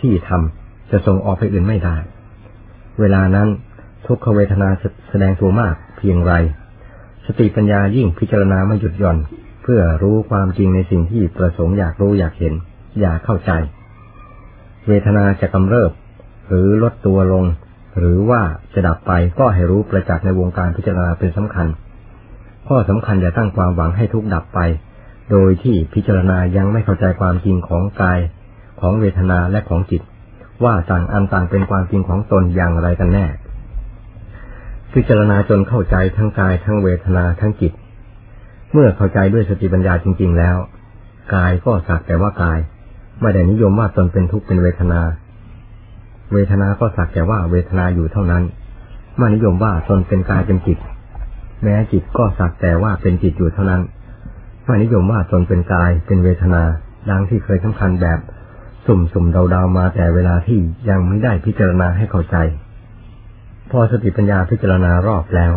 [0.02, 1.96] ที่ทำจะส่งออกไปอื่นไม่ได้
[3.00, 3.48] เวลานั้น
[4.06, 4.68] ทุกขเวทนา
[5.10, 6.32] แสดงตัวมากเพียงไร
[7.26, 9.18] สติปัญญายิ่งพิจารณาไม่หยุดหย่อน
[9.62, 12.54] เพื่อรู้ความจริงในสิ่งที่ประสงค์อยากรู้อยากเห็น
[13.00, 13.50] อยากเข้าใจ
[14.88, 15.90] เวทนาจะกำเริบ
[16.48, 17.44] หรือลดตัวลง
[17.98, 18.42] หรือว่า
[18.74, 21.66] จะดับไปก็ให้รู้ประจักษ์ในวงการพิจารณาเป็นสำคัญ
[22.68, 24.60] ข้อสำคัญอย่าตั้งความหวังให้ทุกดับไป
[25.30, 28.18] โดยที่พิจารณายังไม่เข้าใจความจริงของกาย
[28.82, 30.02] ของเวทนาและของจิต
[30.64, 33.26] ว่าต่างอันต่างเป็นความจริงของตนอย่างไรกันแน่
[34.92, 37.72] พิจารณาจนเข้าใจทั้งกายทั้งเวทนาทั้งจิต
[38.72, 40.56] เมื่อเข้าใจด้วยสติปัญญาจริง ๆ แล้ว
[41.34, 42.58] กายก็สักแต่ว่ากาย
[43.20, 45.00] ไม่ได้นิยมว่าตนเป็นทุกข์เป็นเวทนา
[46.32, 48.42] เวทนาก็สักแต่ว่าเวทนาอยู่เท่านั้น
[49.16, 50.78] ไม่นิยมว่าตนเป็นกายเป็นจิต
[51.62, 53.82] แม้จิตก็สักแต่ว่าเป็นจิตอยู่เท่านั้น
[54.66, 56.62] ไม่นิยมว่าตนเป็นกายเป็นเวทนา
[57.10, 58.18] ดังที่เคยสำคัญแบบ
[58.86, 62.36] สุ่มๆเดาๆมาแต่เวลาที่ยังไม่ได้พิจารณาให้เข้าใจ
[63.70, 65.52] พอสติปัญญาพิจารณารอบแล้ว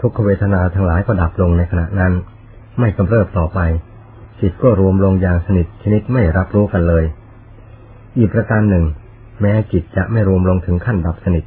[0.00, 2.12] ทุกขเวทนาทั้งหลายก็ดับลงในขณะนั้น
[2.78, 3.60] ไม่กำเริบต่อไป
[4.40, 7.04] จิตก็รวมลงอย่างสนิทชนิดไม่รับรู้กันเลย
[8.18, 8.84] อีกประการหนึ่ง
[9.40, 11.44] แม้จิตจะไม่รวมลงถึงขั้นดับสนิท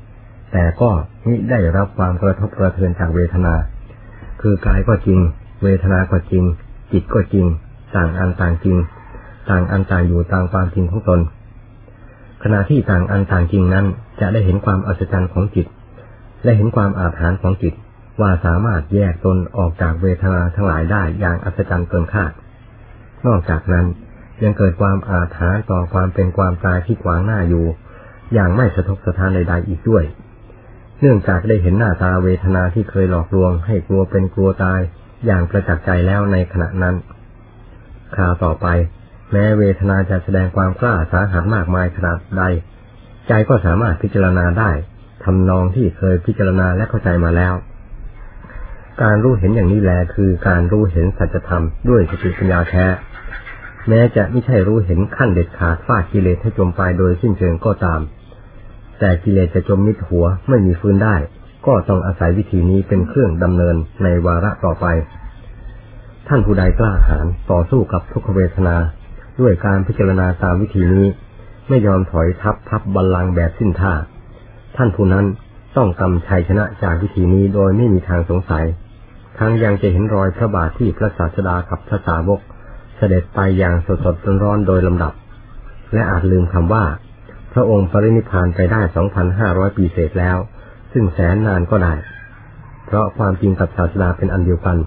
[0.51, 0.89] แต่ก็
[1.27, 3.53] มิได้รับความกระทบกระเทือนจากเวทนา
[4.41, 5.19] คือกายก็จริง
[5.63, 6.43] เวทนาก็จริง
[6.91, 7.45] จิตก็จริง
[7.95, 8.77] ต่างอันต่างจริง
[9.49, 11.19] ต่างอันต่างอยู่ตามความจริงของตน
[12.43, 13.85] ขณะที่ต่างอันต่างจริงนั้น
[14.19, 15.67] จะได้เห็นความอัศจรรย์ของจิต
[16.43, 17.73] และเห็นความอาถรรพ์ของจิต
[18.21, 22.31] ว่าสามารถแยกตนออกจากเวทนาทั้งหลายได้อย่างอัศจรรย์เกินคาด
[23.27, 23.85] นอกจากนั้น
[24.43, 27.65] ยังเกิดความอาถรรพ์ต่อความเป็นความตายที่ขวางหน้าอยู่
[28.33, 30.03] อย่างไม่สะทกสะท้านใดๆอีกด้วย
[31.01, 34.79] เนื่องจากได้เห็นหน้าตาเวทนาที่เคยหลอกลวง ให้กลัวเป็นกลัวตาย
[35.25, 36.95] อย่างประจักษ์ใจแล้วในขณะนั้น
[38.15, 38.67] คราวต่อไป
[39.31, 42.43] แม้เวทนาจะแสดงความกล้าสาหัสมากมายขนาดใด
[43.27, 44.71] ใจก็สามารถพิจารณาได้
[45.23, 47.53] ทำนองที่เคยพิจารณาและเข้าใจมาแล้ว
[49.01, 52.85] การรู้เห็นอย่างนี้แลคือการรู้เห็นสัจธรรมด้วยสติปัญญาแท้
[53.87, 58.01] แม้จะไม่ใช่รู้เห็นขั้นเด็ดขาดฟาดกิเลสให้จมไปโดยสิ้นเชิงก็ตาม
[58.99, 61.15] แต่กิเลสจะจมมิดหัวไม่มีฟื้นได้
[61.67, 64.85] ก็ต้องอาศัยวิธีนี้เป็นเครื่องดำเนินในวาระต่อไป
[66.27, 68.75] ท่านผู้ใดกล้าหาญต่อสู้กับทุกขเวทนา
[69.39, 71.05] ด้วยการพิจารณาตามวิธีนี้
[71.69, 73.93] ไม่ยอมถอยทับพับบาลลังแบบสิ้นท่า
[74.75, 75.25] ท่านผู้นั้น
[75.77, 78.65] ต้องกำชัยชนะจากวิธีนี้โดยไม่มีทางสงสัย
[79.39, 82.39] ทั้งยังจะเห็นรอยพระบาทที่พระศาสดากับพระสาวก
[82.97, 85.13] เสด็จไปอย่างสดสดร้อนโดยลำดับ
[85.93, 86.85] และอาจลืมคำว่า
[87.53, 90.37] พระองค์ปรินิพานไปได้สองพันห้าร้อยปีเศษแล้ว
[90.91, 91.93] ซึ่งแสนนานก็ได้
[92.85, 94.77] เพราะความจริงกับศาสดาเป็นอันเดียวกัน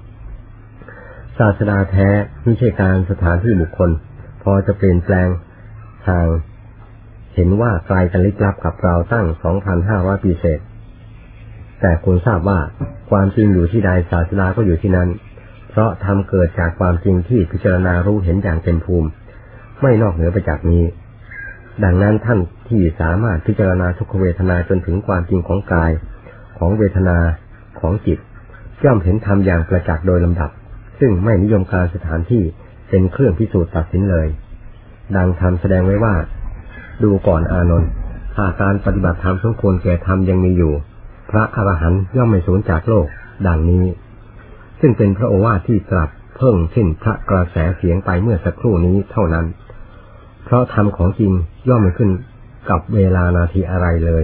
[1.39, 2.09] ศาสดาแท้
[2.43, 3.91] ไม่ใช่การสถานที่บุคคล
[4.43, 5.29] พอจะเปลี่ยนแปลง
[6.07, 6.27] ทาง
[7.35, 10.61] เห็นว่าไกลกันลิบลับกับเราตั้งสองพันห้าร้อยปีเศษ
[11.81, 12.59] แต่คุณทราบว่า
[13.11, 15.09] ความจริงอยู่ที่ใดศาสนาก็อยู่ที่นั้น
[15.71, 19.09] เพราะทำเกิดจากความจริงที่พิจารณารู้เห็นอย่างเต็มภูมิ
[19.83, 20.85] ไม่นอกเหนือไปจากนี้
[21.85, 25.93] ดังนั้นท่านที่สามารถพิจารณาทุกขเวทนาจนถึงความจริงของกาย
[26.59, 27.19] ของเวทนา
[27.81, 28.19] ของจิต
[28.85, 30.51] ย่อมเห็นธรรมอย่างประจักษ์โดยลำดับ
[31.01, 32.43] ซึ่งไม่นิยมการสถานที่
[32.95, 34.27] เป็นเครื่องพิสูจน์ตัดสินเลย
[35.17, 36.15] ดังธรรมแสดงไว้ว่า
[37.03, 37.91] ดูก่อนอานนท์
[38.35, 40.73] ถ้าการปฏิบัติธรรมสมควรแก่ธรรมยังมีอยู่
[41.31, 43.07] พระอรหันต์ย่อมไม่สูญจากโลก
[43.47, 43.85] ดังนี้
[44.81, 49.47] ซึ่งเป็นพระโอวาทที่ตรัสเพิ่งเช่นพระกระแสเสียงไปเมื่อสักครู่นี้เท่านั้น
[50.45, 51.33] เพราะธรรมของจริง
[51.69, 52.11] ย่อมไม่ขึ้น
[52.71, 54.23] กับเวลานาทีอะไรเลย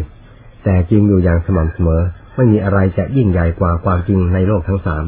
[0.65, 2.03] แต่จริงอยู่อย่างสม่ำเสมอ
[2.37, 5.05] ไม่มีอะไรจะยิ่งใหญ่กว่าความจริงในโลกทั้งสาม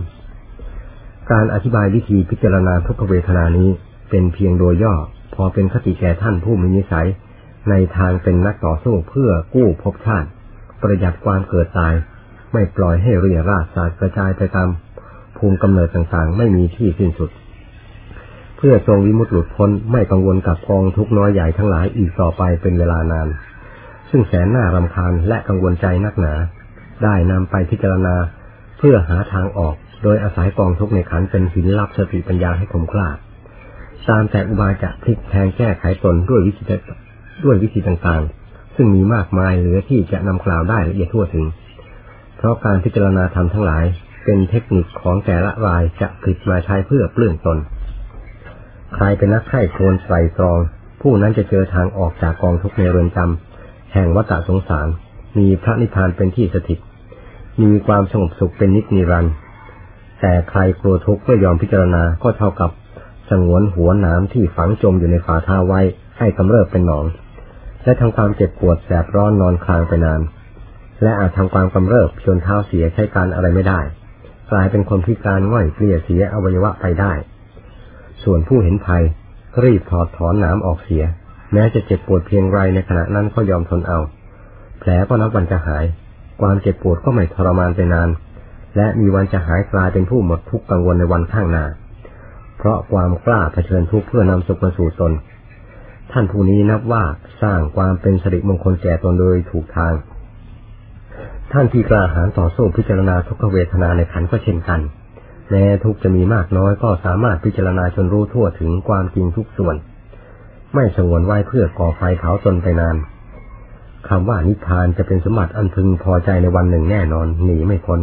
[1.33, 3.69] การอธิบายวิธีพิจารณาทุกขเวทนานี้
[4.11, 4.95] เป็นเพียงโดยย่อ
[5.35, 7.09] พอเป็นคติแก่ท่านผู้มีนิสัย
[7.71, 10.29] ในทางเป็นนักต่อสู้เพื่อกู้ภพชาติ
[10.83, 11.95] ประหยัดความเกิดตาย
[12.53, 14.69] ไม่ปล่อยให้เรียราศาสตร์กระจายไปตาม
[15.37, 17.31] ภูมิกำเนิดต่างๆ ไม่มีที่สิ้นสุด
[18.57, 23.29] เพื่อทรงวิมุตติหลุดพ้นไม่กังวลกับกองทุกน้อยใหญ่ทั้งหลายอีกต่อไปเป็นเวลานาน
[24.11, 26.35] ซึ่งแสนน่ารำคาญและกังวลใจนักหนา
[27.03, 28.15] ได้นำไปพิจารณา
[28.79, 33.09] เพื่อหาทางออก โดยอาศัยกองทุกในขันเป็นหินลับสติปัญญาให้คมกล้า
[34.09, 36.65] ตามแต่อุบายจะพลิกแทงแก้ไขตนด้วยวิธี
[37.45, 41.47] ด้วยวิธีต่างๆ ซึ่งมีมากมายเหลือที่จะนำกล่าวได้ละเอียดทั่วถึง
[42.37, 43.85] เพราะการพิจารณาธรรมทั้งหลาย
[44.25, 47.59] เป็นเทคนิคของแต่ละรายจะผลิตมาใช้เพื่อเปลื้องตน
[48.95, 50.59] ใครเป็นนักไข้โคลนใส่ตรอง
[51.03, 54.89] ผู้นั้นจะเจอทางออกจากกองทุกในเรือนจำแห่งวัฏสงสาร
[55.39, 56.79] มีพระนิพพานเป็นที่สถิต
[57.63, 59.35] มีความสงบสุขเป็นนิจนิรันดร์
[60.21, 62.71] แต่ใครกลัวทุกข์ไม่ยอมพิจารณาก็เท่ากับ
[63.31, 65.81] สงวนหัวน้ำที่ฝังจมอยู่ในฝาท่าไว้
[66.19, 67.05] ให้กำเริบเป็นหนอง
[67.85, 70.21] และทำความเจ็บปวดแสบร้อนนอนคลางไปนาน
[71.03, 73.81] และอาจทำความกำเริบจนเท้าเสียใช้การอะไรไม่ได้
[74.51, 77.13] กลายเป็นคนพิการง่อยเกลี่ยเสียอวัยวะไปได้
[78.25, 79.03] ส่วนผู้เห็นภัย
[79.65, 81.05] รีบถอดถอนหนามออกเสีย
[81.53, 83.99] แม้จะเจ็บปวดเพียงไรในขณะนั้นก็ยอมทนเอา
[84.81, 85.85] แผลก็นับวันจะหาย
[86.41, 88.09] ความเจ็บปวดก็ไม่ทรมานไปนาน
[88.77, 91.65] และมีวันจะหายกลายเป็นผู้หมดทุกข์กังวลในวันข้างหน้า
[92.59, 95.13] เพราะความกล้าเผชิญทุกข์เพื่อนำสุขมาสู่ตน
[96.13, 97.05] ท่านผู้นี้นับว่า
[97.43, 99.93] สร้างความเป็นสิริมงคลแก่ตนโดยถูกทาง
[101.53, 104.81] ท่านที่กล้าหาญต่อสู้พิจารณาทุกขเวทนาในขันก็เช่นกัน
[105.51, 109.77] แม้ทุกจะมีมากน้อยก็สามารถพิจารณาจนรู้ทั่วถึงความจริงทุกส่วน
[110.75, 112.97] ไม่สงวนไว้เพื่อก่อไฟเผาตนไปนาน
[114.09, 118.01] คำว่านิพพานจะเป็นสมบัติอันพึงพอใจในวันหนึ่งแน่นอนหนีไม่พ้น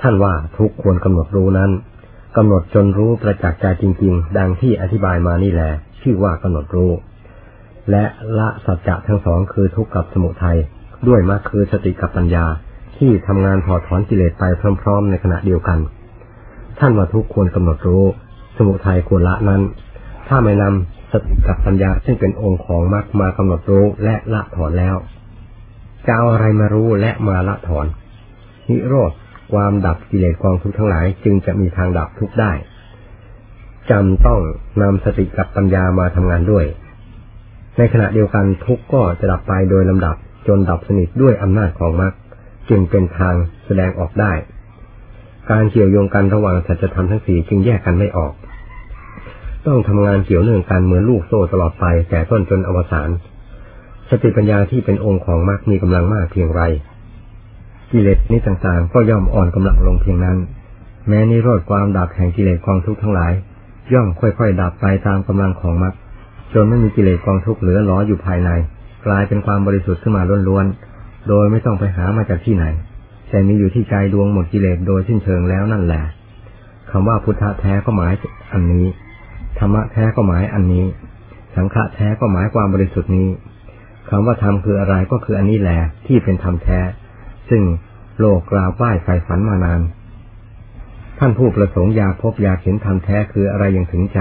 [0.00, 1.70] ท่านว่าทุกควรกำหนดรู้นั้น
[2.36, 6.92] กำหนดจนรู้ประจักษ์ใจจริง ๆ ดังที่อธิบายมานี่แหละชื่อว่ากำหนดรู้
[7.90, 8.04] และ
[8.38, 10.58] ละสัจจะทั้งสองคือทุกข์กับสมุทัย
[11.08, 12.44] ด้วยมรรคคือสติกับปัญญา
[12.98, 14.44] ที่ทำงานถอดถอนกิเลสไป
[14.82, 15.78] พร้อม ๆ ในขณะเดียวกัน
[16.78, 18.04] ท่านว่าทุกควรกำหนดรู้
[18.56, 19.62] สมุทัยควรละนั้น
[20.28, 24.96] ถ้าไม่นำสติกับปัญญาซึ่งเป็นองค์ของมรรคมากำหนดรู้และละถอนแล้ว
[26.06, 27.86] จะเอาอะไรมารู้และมาละถอน
[28.70, 29.12] นิโรธ
[29.52, 32.52] ความดับกิเลสกองทุกข์ทั้งหลาย จึงจะมีทางดับทุกข์ได้
[33.90, 34.40] จำต้อง
[34.82, 36.66] นำสติกับปัญญามาทำงานด้วย
[37.76, 40.16] ในขณะเดียวกันทุกข์ก็จะดับไปโดยลำดับ
[40.48, 42.12] จนดับสนิทด้วยอำนาจของมรรค
[42.68, 43.34] จึงเป็นทาง
[43.66, 44.32] แสดงออกได้
[45.50, 48.32] การเกี่ยวโยงกันระหว่างสัจธรรมทั้งสี่จึงแยกกันไม่ออก
[49.66, 53.08] ต้องทำงานเกี่ยวเนื่องกันเหมือนลูกโซ่ตลอดไปแต่ต้นจนอวสาน
[54.10, 56.62] สติปัญญาที่เป็นองค์ของมรรคมีกำลังมากเพียงไร
[57.92, 60.38] กิเลสนี้ต่างๆ ก็ย่อมอ่อนกำลังลงเพียงนั้น
[61.08, 63.32] แม้นิโรธความดับแห่งกิเลสกองทุกข์ทั้งหลาย
[63.92, 65.94] ย่อมค่อยๆดับไปตามกำลังของมรรค
[66.52, 68.50] จนไม่มีกิเลสกองทุกข์เหลือล้ออยู่ภายใน
[69.06, 72.64] กลายเป็นความบริสุทธิ์ขึ้นมาล้วนๆโดยไม่ต้องไปหามาจากที่ไหน
[73.28, 76.02] แต่มีอยู่ที่ใจดวงหมดกิเลสโดยสิ้นเชิงแล้วนั่นแหละ
[76.90, 78.12] คำว่าพุทธะแท้ก็หมาย
[78.52, 78.86] อันนี้
[79.58, 80.86] ธรรมะแท้ก็หมายอันนี้
[81.56, 83.28] สังฆะแท้ก็หมายความบริสุทธิ์นี้
[84.08, 86.78] คำว่าธรรมคืออะไรก็คืออันนี้แหละที่เป็นธรรมแท้
[87.50, 87.64] ซึ่ง
[88.20, 89.80] โลกกราบไหว้ใฝ่ฝันมานาน
[91.18, 94.18] ท่านผู้ประสงค์อยากพบอยากเห็นธรรมแท้คืออะไรอย่างถึงใจ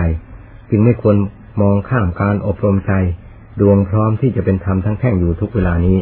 [0.69, 1.15] จึงไม่ควร
[1.61, 2.93] มองข้ามการอบรมใจ
[3.61, 5.97] ดวงพร้อมที่จะเป็นธรรมทั้งแท่งอยู่ทุกเวลานี้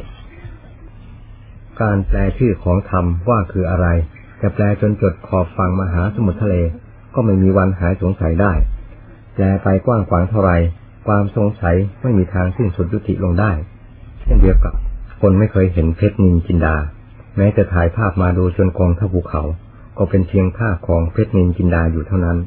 [1.81, 3.87] การแปลชื่อของธรรมว่าคืออะไร
[4.41, 6.55] จะแปลจนจดขอบฟังมหาสมุทรทะเล
[7.13, 8.53] ก็ไม่มีวันหายสงสัยได้
[9.33, 10.51] แปลไปกว้างขวางเท่าไร
[11.07, 13.51] ความสงสัยไม่มีทางสิ้นสุดยุติลงได้
[14.21, 14.73] เช่นเดียวกับ
[15.21, 16.75] คนไม่เคยเห็นเพชรนินจินดา
[17.37, 19.43] แม้จะถ่ายภาพมาดูจนกองเท่าภูเขา
[19.97, 22.37] ก็เป็นเพียงภาพของเพชรนินจินดาอยู่เท่านั้น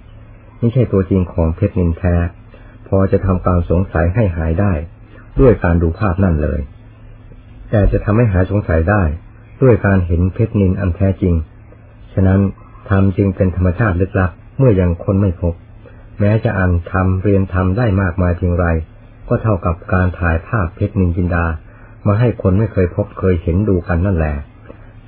[0.59, 2.15] ไม่ใช่ตัวจริงของเพชรนินแท้
[2.89, 4.73] พอจะทำการสงสัยให้หายได้
[5.41, 6.61] ด้วยการดูภาพนั่นเลย
[7.71, 9.03] แต่จะทำให้หายสงสัยได้
[9.63, 11.35] ด้วยการเห็นเพชรนินอันแท้จริง
[12.13, 12.41] ฉะนั้น
[12.89, 15.55] ธรรมจึงเป็นธรรมชาติลึกลับเมื่อยังคนไม่พบ
[16.21, 18.67] แม้จะอ่านทำเรียนทำได้มากมายเพียงไร
[19.29, 21.45] ก็เท่ากับการถ่ายภาพเพชรนินจินดา
[22.07, 24.35] มาให้คนไม่เคยพบเคยเห็นดูกันนั่นแหละ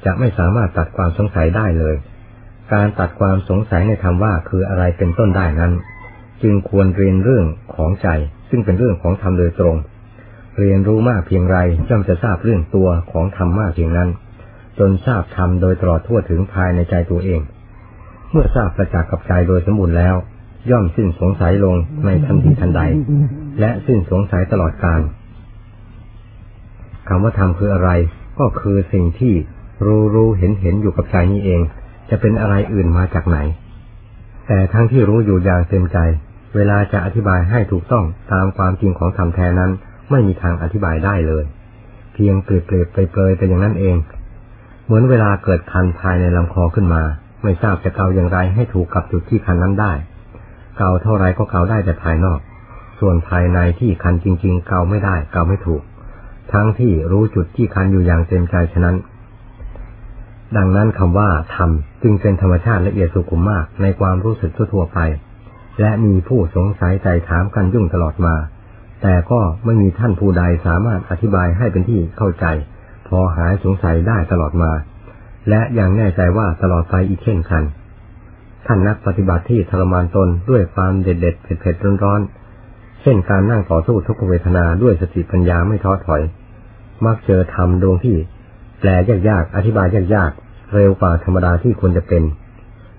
[0.04, 1.94] จะไม่สามารถตัดความสงสัยได้เลย
[2.72, 5.72] การตัดความสงสัยในธรรมว่าคืออะไรเป็นต้นได้นั้น
[6.42, 8.08] จึงควรเรียนเรื่องของใจ
[8.50, 9.76] ซึ่งเป็นเรื่องของธรรมโดยตรง
[10.58, 11.56] เรียนรู้มากเพียงไร
[11.88, 14.08] ย่อมจะทราบเรื่องตัวของธรรมมากเพียงนั้น
[14.78, 17.40] จนทราบธรรมโดยตลอดทั่วถึงภายในใจตัวเอง
[18.30, 20.14] เมื่อทราบประจักษ์กับใจโดยสมบูรณ์แล้ว
[20.70, 22.82] ย่อมสิ้นสงสัยลงในทันทีทันใด
[23.60, 25.00] และสิ้นสงสัยตลอดกาล
[27.08, 27.90] คำว่าธรรมคืออะไร
[28.38, 29.34] ก็คือสิ่งที่
[29.84, 31.60] รู้รู้เห็นเห็นอยู่กับใจนี้เอง
[32.10, 33.38] จะเป็นอะไรอื่นมาจากไหน
[34.46, 35.98] แต่ทั้งที่รู้อยู่อย่างเต็มใจ
[36.54, 39.70] เวลาจะอธิบายให้ถูกต้องตามความจริงของธรรมแท้นั้น
[40.10, 41.44] ไม่มีทางอธิบายได้เลย
[42.14, 43.96] เพียงเปลือยเปลือยเปลยไปอย่างนั้นเอง
[44.84, 47.02] เหมือนเวลาเกิดคันภายในลำคอขึ้นมา
[47.42, 49.92] ไม่ทราบจะเกาอย่างไรให้ถูกกับจุดที่คันนั้นได้
[50.78, 52.40] เกาเท่าไรก็เกาได้แต่ภายนอก
[53.00, 55.82] ส่วนภายในที่คันจริง ๆ เกาไม่ได้เกาไม่ถูก
[56.52, 58.96] ทั้งที่รู้จุดที่คันอยู่อย่างเต็มใจฉะนั้น
[60.56, 61.70] ดังนั้นคำว่าธรรม
[62.02, 64.98] จึงเป็นธรรมชาติละเอียดสุขุมมากในความรู้สึกทั่วไป
[65.80, 68.34] และมีผู้สงสัยใจถามกันยุ่งตลอดมา
[69.02, 72.46] แต่ก็ไม่มีท่านผู้ใดสามารถอธิบายให้เป็นที่เข้าใจ
[73.08, 74.72] พอหายสงสัยได้ตลอดมา
[75.48, 77.62] และยังแน่ใจว่าตลอดไปอีกเช่นกัน
[78.66, 82.20] ท่านนักปฏิบัติที่ทรมานตนด้วยความเด็ดเด็ดเผ็ดเผ็ดร้อนร้อน
[83.02, 86.22] เช่นการนั่งต่อสู้ทุกเวทนาด้วยสติปัญญาไม่ท้อถอย
[87.04, 88.16] มักเจอธรรมดวงที่
[88.82, 88.90] แปล
[89.28, 92.22] ยากๆ อธิบายยากๆ เร็วกว่าธรรมดาที่ควรจะเป็น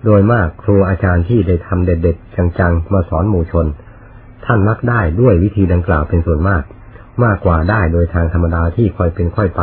[0.04, 3.66] โดยมากครูอาจารย์ที่ได้ทำเด็ดๆ จังๆ มาสอนหมู่ชน
[4.44, 6.62] ท่านมักได้ด้วยวิธีดังกล่าวเป็นส่วนมาก
[7.24, 9.62] มากกว่าได้โดยทางธรรมดาที่ค่อยเป็นค่อยไป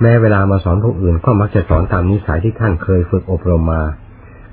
[0.00, 3.82] แม้เวลามาสอนผู้อื่นก็มักจะสอนตามนิสัยที่ท่านเคยฝึกอบรมมา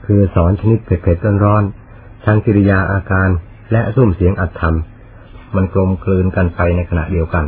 [0.06, 3.30] คือสอนชนิดเผ็ดๆร้อนๆทางกิริยาอาการ
[3.72, 7.46] และสุ่มเสียงอัดทำมันกลมกลืนกันไปในขณะเดียวกัน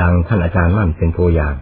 [0.00, 1.54] ดังท่านอาจารย์มั่นเป็นตัวอย่าง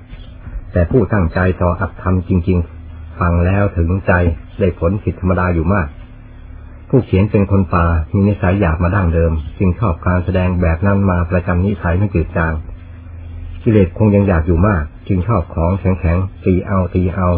[0.73, 2.59] แต่ผู้ตั้งใจต่ออัดทำจริง
[2.89, 4.13] ๆ ฟังแล้วถึงใจ
[4.59, 5.89] ได้ผลผิดธรรมดาอยู่มาก
[6.89, 12.55] ผู้เขียนเป็นคนป่ามีนิสัยอยากมาดั้งเดิม จึงชอบการแสดงแบบนั้นมาประจำนิสัยไม่จืดจาง
[13.63, 17.29] กิเลสคงยังอยากอยู่มาก จึงชอบของแข็งๆตีเอาตีเอา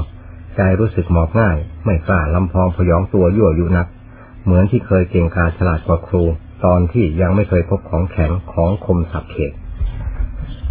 [0.57, 3.87] ใจรู้สึกหมอบง่าย ไม่กล้าลำพองพยองตัวยั่วอยู่นัก
[4.45, 6.23] เหมือนที่เคยเก่งกาฉลาดกว่าครู
[6.65, 9.53] ตอนที่ยังไม่เคยพบของแข็งของคมสับเขต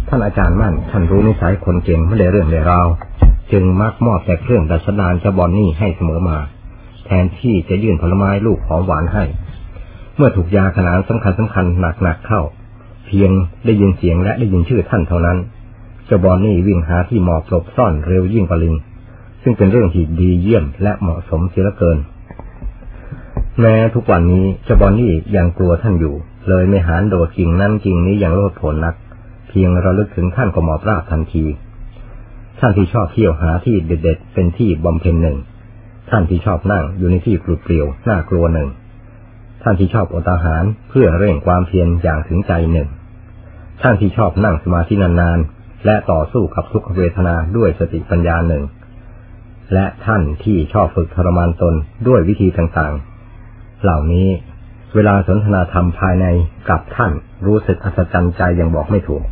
[0.08, 2.88] ท่านอาจารย์มั่น ท่านรู้นิสัยคนเก่งไม่ได้เรื่องได้ราว
[3.52, 6.38] จึงมักมอบแต่เครื่องดัชนานจะบอนนี่ให้เสมอมา
[7.06, 9.24] แทนที่จะยื่นผลไม้ลูกหอมหวานให้
[10.16, 12.40] เมื่อถูกยาขนานสำคัญสำคัญหนักหนักเข้า
[13.06, 13.30] เพียง
[13.66, 15.38] ได้ยินเสียงและได้ยินชื่อท่านเท่านั้น
[16.06, 18.74] เจ้าบอนนี่วิ่งหาที่หมอบหลบซ่อนเร็วยิ่งกว่าลิง
[19.42, 21.98] ซึ่งเป็นเรื่องที่ดีเยี่ยมและเหมาะสมเสียเหลือเกิน
[23.60, 26.14] แม้ทุกวันนี้เจ้าบอนนี่ยังกลัวท่านอยู่
[26.48, 28.94] เลยไม่หานโดดกิ่งนั้นกิ่งนี้อย่างโลดโผนนัก
[29.54, 31.44] พียงระลึกถึงท่านก็หมอบราบทันที
[32.60, 35.38] ท่านที่ชอบเที่ยวหาที่เด็ดๆ เป็นที่บำเพ็ญหนึ่ง
[36.10, 38.68] ท่านที่ชอบนั่งอยู่ในที่ปลุกเปลี่ยวน่ากลัวหนึ่ง
[39.62, 42.88] ท่านที่ชอบอดอาหารเพื่อเร่งความเพียรอย่างถึงใจหนึ่ง
[43.82, 48.64] ท่านที่ชอบนั่งสมาธินานๆ และต่อสู้กับทุกขเวทนาด้วยสติปัญญาหนึ่ง
[49.74, 51.74] และท่านที่ชอบฝึกทรมานตน
[52.08, 54.28] ด้วยวิธีต่างๆ เหล่านี้
[54.94, 56.26] เวลาสนทนาธรรมภายใน
[56.68, 57.12] กับท่าน
[57.46, 59.24] รู้สึกอัศจรรย์ใจอย่างบอกไม่ถูก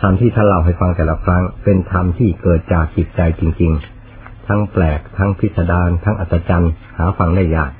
[0.00, 3.72] ธรรมที่ท่านเล่าให้ฟังแต่ละครั้ง เป็นธรรมที่เกิดจากจิตใจจริง
[4.10, 7.72] ๆ ทั้งแปลก ทั้งพิสดาร ทั้งอัศจรรย์ หาฟังได้ยาก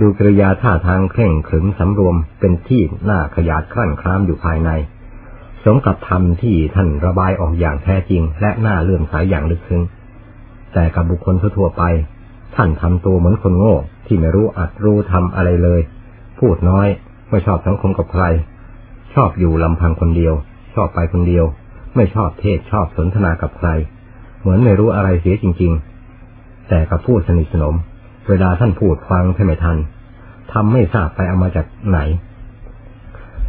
[0.00, 4.70] ดูกริยาท่าทางเคร่งขรึมสำรวม เป็นที่น่าขยาดคลั่นคล้ามอยู่ภายใน
[5.64, 9.82] สมกับธรรมที่ท่านระบายออกอย่างแท้จริง และน่าเลื่อมใสยอย่างลึกซึ้ง
[10.74, 11.82] แต่กับบุคคลทั่วไป
[12.56, 15.80] ท่านทำตัวเหมือนคนโง่ที่ไม่รู้อัดรู้ทำอะไรเลย
[16.38, 16.88] พูดน้อย
[17.30, 18.24] ไม่ชอบสังคมกับใคร
[19.14, 20.34] ชอบอยู่ลำพังคนเดียว
[20.74, 21.44] ชอบไปคนเดียว
[21.96, 23.68] ไม่ชอบเทศชอบสนทนากับใคร
[24.40, 25.72] เหมือนไม่รู้อะไรเสียจริง
[26.20, 27.74] ๆ แต่กับพูดสนิทสนม
[28.28, 29.76] เวลาท่านพูดฟังแค่ไม่ทัน
[30.52, 31.98] ทำไม่ทราบไปเอามาจากไหน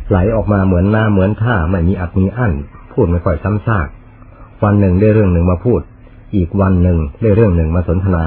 [0.09, 2.53] ไหลออกมาเหมือนหน้าเหมือนท่าไม่มีอัดมีอั้น
[2.93, 3.87] พูดไม่ค่อยซ้ำซาก
[4.63, 5.81] วันหนึ่งได้เรื่องหนึ่งมาพูด
[6.35, 8.25] อีกวันหนึ่งได้เรื่องหนึ่งมาสนทนา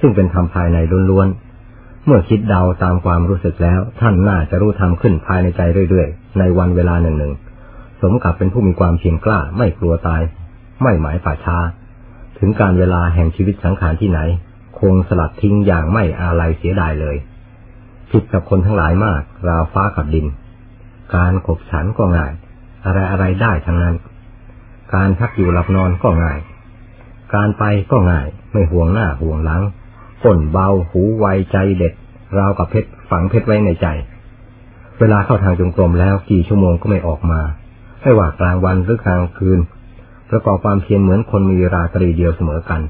[0.00, 0.78] ซึ่งเป็นธรรมภายใน
[1.10, 1.28] ล้วน
[2.06, 7.32] เมื่อคิดเดาตามความรู้สึกแล้ว ท่านน่าจะรู้ทำขึ้นภายในใจเรื่อย ๆ ในวันเวลาหนึ่งหนึ่ง
[8.02, 10.22] สมกับเป็นผู้มีความเพียรกล้าไม่กลัวตาย
[10.82, 11.58] ไม่หมายป่าช้า
[12.38, 14.20] ถึงการเวลาแห่งชีวิตสังขารที่ไหน
[14.80, 17.16] คงสลัดทิ้งอย่างไม่อาลัยเสียดายเลย
[18.10, 20.26] ผิดกับคนทั้งหลายมาก ราวฟ้ากับดิน
[21.14, 22.32] การขบฉันก็ง่าย
[22.84, 23.96] อะไรอะไรได้ทั้งนั้น
[24.94, 26.38] การพักอยู่หลับนอนก็ง่าย
[27.34, 29.62] การไปก็ง่าย ไม่ห่วงหน้าห่วงหลัง
[30.24, 31.92] ก้นเบาหูไวใจเด็ด
[32.38, 33.86] ราวกับเพชรฝังเพชรไว้ในใจ
[34.98, 37.40] เวลาเข้าทางจงกรมแล้วกี่ชั่วโมงก็ไม่ออกมา
[38.02, 39.60] ไม่ว่ากลางวันหรือกลางคืน
[40.30, 42.80] ประกอบความเพียรเหมือนคนมีราตรีเดียวเสมอกัน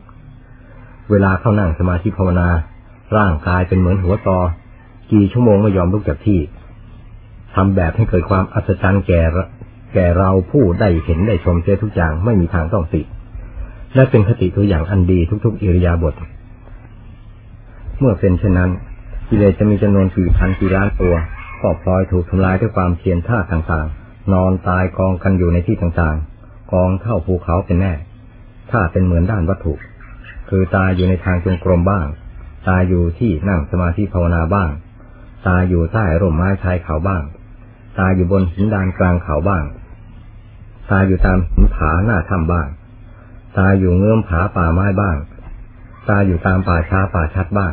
[1.10, 2.48] เวลาเข้านั่งสมาธิภาวนา
[3.16, 4.38] ร่างกายเป็นเหมือนหัวตอ
[5.12, 6.40] กี่ชั่วโมงไม่ยอมลุกจากที่
[7.54, 9.22] ทำแบบให้เกิดความอัศจรรย์แก่
[9.94, 13.02] แก่เราผู้ได้เห็นได้ชมเสียทุกอย่างไม่มีทางต้องติ
[13.94, 16.14] และเป็นคติตัวอย่างอันดีทุกๆอิริยาบถ
[17.98, 18.70] เมื่อเป็นเช่นนั้น
[19.28, 21.14] กิเลสจะมีจำนวนกี่พันกี่ล้านตัว
[21.60, 24.01] ก็พลอยถูกทำลายด้วยความเพียรท่าต่างๆ
[24.32, 27.94] นอนตายกองกันอยู่ในที่ต่างๆ กองเท่าภูเขาเป็นแน่
[28.70, 29.74] ถ้าเป็นเหมือนด้านวัตถุ
[30.48, 32.06] คือตายอยู่ในทางจงกรมบ้าง
[32.68, 34.70] ตายอยู่ที่นั่งสมาธิภาวนาบ้าง
[35.48, 37.22] ตายอยู่ใต้ร่มไม้ชายเขาบ้าง
[37.98, 39.64] ตายอยู่บนหินดานกลางเขาบ้าง
[40.90, 42.68] ตายอยู่ตามหินผาหน้าถ้ำบ้าง
[43.58, 45.16] ตายอยู่เงื่อมผาป่าไม้บ้าง
[46.08, 47.72] ตายอยู่ตามป่าช้าป่าชัดบ้าง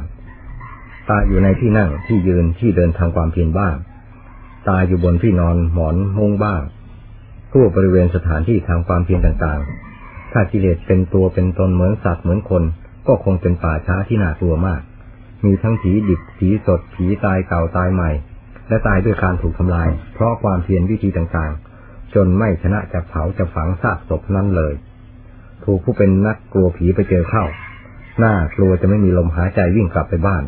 [1.10, 3.76] ตายอยู่ในที่นั่งที่ยืนที่เดินทางความเพียรบ้าง
[4.68, 6.62] ตายอยู่บนที่นอนหมอนมุ้งบ้าง
[7.52, 12.64] ทั่วบริเวณสถานที่ทางความเพียรต่างๆ ถ้ากิเลสเป็นตัวเป็นตนเหมือนสัตว์เหมือนคน
[13.08, 14.82] ก็คงเป็นป่าช้าที่น่ากลัวมาก
[15.46, 18.12] มีทั้งผีดิบผีสดผีตายเก่าตายใหม่
[18.68, 24.74] และตายด้วยการถูกทำลาย เพราะความเพียรวิธีต่างๆ จนไม่ชนะจะเผาจะฝังซากศพนั้นเลย
[25.64, 27.46] ถูกผู้เป็นนักกลัวผีไปเจอเข้า
[28.20, 30.44] หน้ากลัวจะไม่มีลมหายใจวิ่งกลับไปบ้าน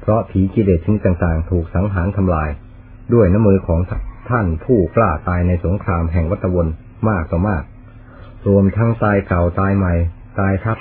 [0.00, 2.48] เพราะผีกิเลสชนิดต่างๆ ถูกสังหารทำลาย
[3.14, 3.80] ด้วยน้ำมือของ
[4.30, 6.68] ท่านผู้กล้าตายในสงครามแห่งวัตวน
[7.08, 7.62] มากต่อมาก
[8.48, 9.94] รวมทั้งตายเก่าตายใหม่
[10.40, 10.78] ตายทับ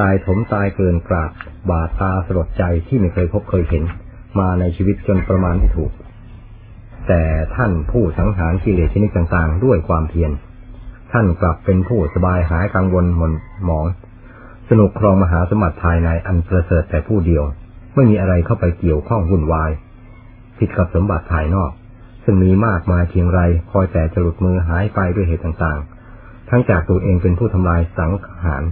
[0.00, 1.30] ตายถมตายเกินกราบ
[1.70, 3.84] บาดตาสลดใจที่ไม่เคยพบเคยเห็น
[4.38, 5.92] มาในชีวิตจนประมาณที่ถูก
[7.08, 7.22] แต่
[7.56, 10.30] ท่านผู้สังหารกิเลสชนิดต่างๆ ด้วยความเพียร
[11.12, 13.32] ท่านกลับเป็นผู้สบายหายกังวลหม่น
[13.64, 13.86] หมอง
[14.68, 17.44] สนุกครองมหาสมบัติภายในอันประเสริฐแต่ผู้เดียว
[17.94, 19.70] ไม่มีอะไรเข้าไปเกี่ยวข้องวุ่นวาย
[20.58, 21.70] ผิดกับสมบัติภายนอก
[22.24, 23.40] ซึ่งมีมากมายเพียงไร
[23.70, 28.12] คอยแต่จะหลุดมือหายไปด้วยเหตุต่างๆ ทั้งจากตัวเองเป็นผู้ทำลายสัง
[28.44, 28.64] หาร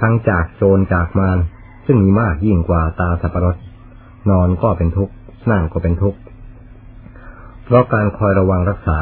[0.00, 1.38] ทั้งจากโจรจากมาร
[1.86, 3.56] ซึ่งมีมากยิ่งกว่าตาสับปะรด
[4.30, 5.12] นอนก็เป็นทุกข์
[5.50, 6.18] นั่งก็เป็นทุกข์
[7.64, 8.98] เพราะการคอยระวังรักษา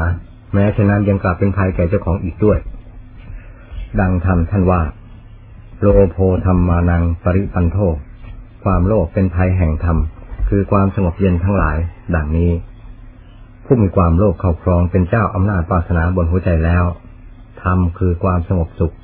[0.53, 2.57] แม้ฉะนั้นยังกลับเป็นภัยแก่เจ้าของอีกด้วย
[3.99, 4.81] ดังธรรมท่านว่า
[5.79, 7.77] โลโพธรรมมานังปริปันโท
[8.63, 9.97] ความโลภเป็นภัยแห่งธรรม
[10.49, 11.77] คือความสงบเย็นทั้งหลาย
[12.15, 12.51] ดังนี้
[13.65, 16.83] ผู้มีความโลภเข้าครองเป็นเจ้าอำนาจปาสนาบนหัวใจแล้ว
[17.61, 18.95] ธรรมคือความสงบสุข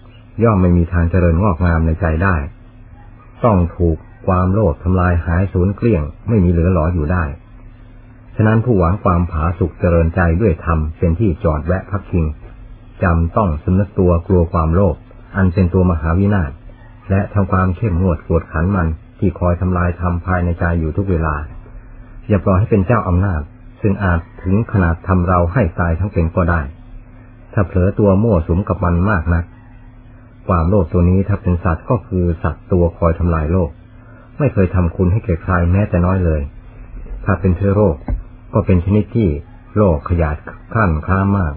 [0.43, 2.35] ย่อมไม่มีทางเจริญงอกงามในใจได้
[3.43, 3.97] ต้องถูก
[4.27, 7.23] ความโลภทำลายหายสูญเกลี้ยง ไม่มีเหลือหลออยู่ได้
[8.35, 12.25] ฉะนั้นผู้หวังความผาสุกเจริญใจด้วยธรรมเป็นที่จอดแวะพักพิง
[13.03, 14.95] จำต้องสำนึกตัวกลัวความโลภ
[15.35, 16.51] อันเป็นตัวมหาวินาศ
[17.09, 18.87] และทำความเข้มงวดกวดขันมัน
[19.19, 21.35] ที่คอยทำลายธรรมภายในใจอยู่ทุกเวลา
[22.29, 23.41] อย่าปล่อยให้เป็นเจ้าอำนาจ
[23.81, 26.61] ซึ่งอาจถึงขนาดทำเราให้ตายทั้งเป็นก็ได้
[27.53, 29.45] ถ้าเผลอตัวมั่วสุมกับมันมากนัก
[30.47, 33.69] ความโลภตัวนี้ถ้าเป็นสัตว์ก็คือสัตว์ตัวคอยทำลายโลก
[34.39, 36.41] ไม่เคยทำคุณให้แก่ใครแม้แต่น้อยเลย
[37.25, 37.95] ถ้าเป็นเชื้อโรค
[38.53, 39.29] ก็เป็นชนิดที่
[39.75, 40.35] โรคขยาด
[40.73, 41.53] ขั้นค้ามาก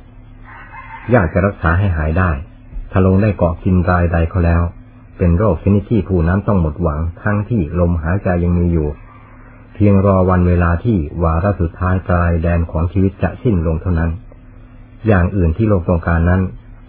[1.15, 2.31] ยากจะรักษาให้หายได้
[2.91, 4.63] ถ้าลงได้เกาะกินรายใดเขาแล้ว
[5.19, 8.89] เป็นโรคชนิดที่ผู้นั้นต้องหมดหวังทั้งที่ลมหายใจยังมีอยู่
[9.75, 14.11] เพียงรอวันเวลาที่วาระสุดท้ายปลายแดนของชีวิตจะสิ้นลงเท่านั้น
[15.07, 16.41] อย่างอื่นที่โลกต้องการนั้น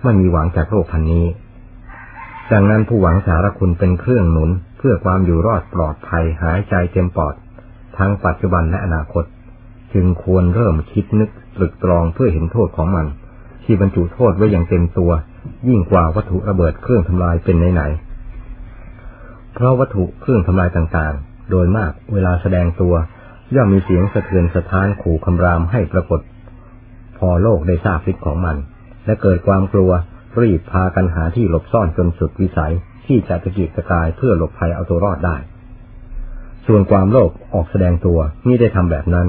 [0.04, 1.26] ไม่มีหวังจากโรคพันนี้
[2.52, 7.34] ดังนั้นผู้หวังสารคุณเป็นเครื่องหนุน เพื่อความอยู่รอดปลอดภัยหายใจเต็มปอด
[7.98, 9.24] ทั้งปัจจุบันและอนาคต
[9.94, 13.06] จึงควรเริ่มคิดนึกตรึกตรองเพื่อเห็นโทษของมัน
[13.64, 15.12] ที่บรรจุโทษไว้อย่างเต็มตัว
[15.68, 22.96] ยิ่งกว่าวัตถุระเบิดเครื่องทำลายเป็นไหนๆเพราะวัตถุเครื่องทำลายต่างๆ โดยมากเวลาแสดงตัว
[23.56, 26.22] ย่อมมีเสียงสะเทือนสะท้านขู่คำรามให้ปรากฏ
[27.18, 28.58] พอโลกได้ทราบฤทธิ์ของมัน
[29.06, 29.92] และเกิดความกลัว
[30.42, 32.74] รีบพากันหาที่หลบซ่อนจนสุดวิสัย
[33.06, 35.36] ที่จะตะกิกตะกายเพื่อหลบภัยเอาตัวรอดได้
[36.68, 39.28] ส่วนความโลภออกแสดงตัวนี่ได้ทำแบบนั้น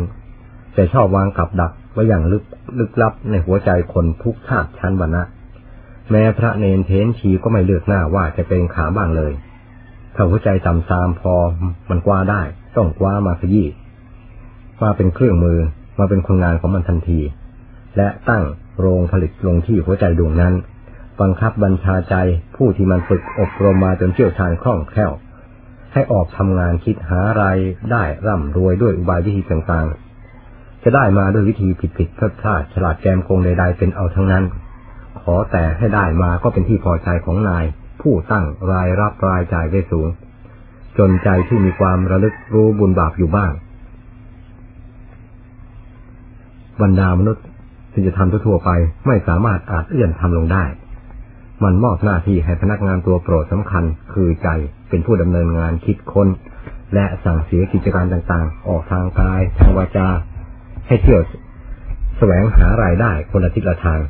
[0.74, 2.44] แต่ชอบวางกับดักไว้อย่างลึก
[2.78, 5.22] ลึกลับในหัวใจคนทุกชาติชั้นวรรณะ
[6.10, 9.32] แม้พระเนนเทนชีก็ไม่เลือกหน้าว่าจะเป็นขาบ้างเลย
[10.14, 11.34] ถ้าหัวใจต่ำซามพอ
[11.90, 12.42] มันกว้าได้
[12.76, 13.66] ต้องกว้ามาขยี้
[14.82, 15.58] มาเป็นเครื่องมือ
[15.98, 17.20] มาเป็นคนงานของมันทันที
[17.96, 18.44] และตั้ง
[18.78, 20.54] โรงผลิตลงที่หัวใจดวงนั้น
[21.20, 22.14] บังคับบัญชาใจ
[22.56, 25.12] ผู้ที่มันฝึกอบรมมาจนเชี่ยวชาญคล่องแคล่ว
[25.92, 27.58] ให้ออกทำงานคิดหาราย
[27.90, 34.44] ได้ร่ำรวยด้วยอุบายวิธีต่างๆ จะได้มาด้วยวิธีผิดๆพลาดพลาดฉลาดแกมโกงใดๆเป็นเอาทั้งนั้น
[35.20, 37.64] ขอแต่ให้ได้มาก็เป็นที่พอใจของนาย
[38.04, 40.08] ผู้ตั้งรายรับรายจ่ายได้สูง
[40.98, 43.52] จนใจที่มีความระลึกรู้บุญบาปอยู่บ้าง
[46.82, 47.44] บรรดามนุษย์
[47.92, 48.70] ที่จะทำทั่วไป
[49.06, 50.64] ไม่สามารถอาจเอื้อนทำลงได้
[51.64, 54.48] มันมอบหน้าที่ให้พนักงานตัวโปรดสำคัญ คือใจ
[54.88, 56.28] เป็นผู้ดำเนินงานคิดค้น
[56.94, 60.08] และสั่งเสียกิจการต่างๆ ออกทางกาย ทางวาจา
[60.86, 61.22] ให้เที่ยว
[62.18, 64.00] แสวงหารายได้คนละทิศละทาง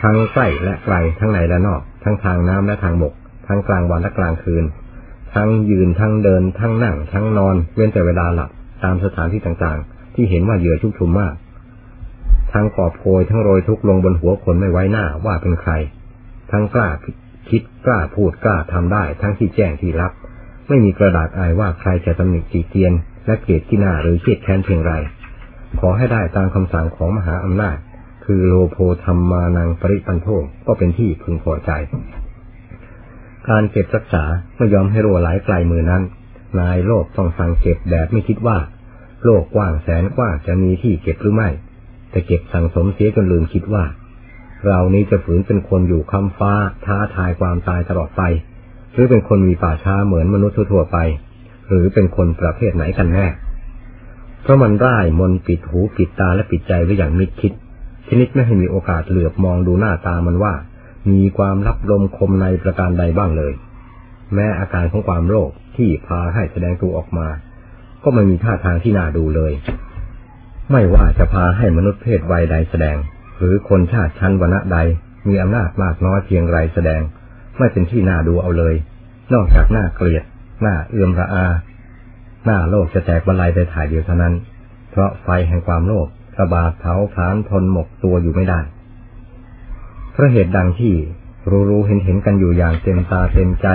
[0.00, 3.14] ทั้งใกล้และไกลทั้งในและนอก ทั้งทางน้ำและทางบก
[3.48, 4.64] ทั้งกลางวันและกลางคืน
[5.34, 8.50] ทั้งยืนทั้งเดิน ทั้งนั่ง ทั้งนอน เว้นแต่เวลาหลับ
[8.84, 11.34] ตามสถานที่ต่างๆ ที่เห็นว่าเหยื่อชุกชุมมาก
[12.52, 15.72] ทั้งกอบโพยทั้งโรยทุกลงบนหัวคนไม่ไว้หน้าว่าเป็นใคร
[16.50, 16.88] ทั้งกล้า
[17.48, 20.12] คิดกล้าพูดกล้าทำได้ ทั้งที่แจ้งที่รับ
[20.68, 22.92] ไม่มีกระดาษอายว่าใครจะตำหนิตีเตียน
[23.26, 24.92] และเกลียดที่หน้าหรือเครียดแค้นเพียงไร
[25.80, 27.76] ขอให้ได้ตามคำสั่งของมหาอำนาจ
[28.30, 30.28] คือโลโพธรรมานังปริปันโท
[30.66, 31.70] ก็เป็นที่พึงพอใจ
[33.48, 34.24] การเก็บรักษา
[34.56, 36.02] ไม่ยอมให้รัวไหลไกลมือนั้น
[36.58, 38.58] นายโลกต้องสั่งเก็บแบบไม่คิดว่า
[39.24, 41.48] โลกกว้างแสนกว้างจะมีที่เก็บหรือไม่
[42.10, 43.84] แต่เก็บสั่งสมเสียจนลืมคิดว่า
[44.66, 46.52] เรานี้จะฝืนเป็นคนอยู่คำฟ้า
[46.84, 48.22] ท้าทายความตายตลอดไป
[48.92, 50.98] หรือเป็นคนมีป่าช้าเหมือนมนุษย์ทั่วไป
[51.68, 53.26] หรือเป็นคนประเภทไหนกันแน่
[54.42, 57.52] เพราะมันร่ายมนปิดหูปิดตาและปิดใจไว้อย่างมิดคิด
[58.08, 60.54] ชนิดไม่ให้มีโอกาสเหลือบมองดูหน้าตามันว่า
[61.10, 63.52] มีความรับลมคมในประการใดบ้างเลย
[64.34, 67.28] แม้อาการของความโลภที่พาให้แสดงตัวออกมา
[68.02, 69.52] ก็ไม่มีท่าทางที่น่าดูเลย
[70.72, 72.96] ไม่ว่าจะพาให้มนุษย์เพศวัยใดแสดง
[73.38, 74.78] หรือคนชาติชั้นวรรณะใด
[75.28, 77.02] มีอำนาจมากน้อยเพียงไรแสดง
[77.58, 78.74] ไม่เป็นที่น่าดูเอาเลย
[79.34, 80.24] นอกจากหน้าเกลียด
[80.62, 81.46] หน้าเอื้อมระอา
[82.46, 84.34] หน้าโลกจะแตกบรรลัยไปถ่ายเดียวเท่านั้น
[84.90, 86.08] เพราะไฟแห่งความโลภ
[86.40, 88.60] ระบาดเผาผลาญทนหมกตัวอยู่ไม่ได้
[90.12, 90.94] เพราะเหตุดังที่
[91.50, 93.68] รู้รู้เห็นเห็นกันอยู่อย่างเต็มตาเต็มใจ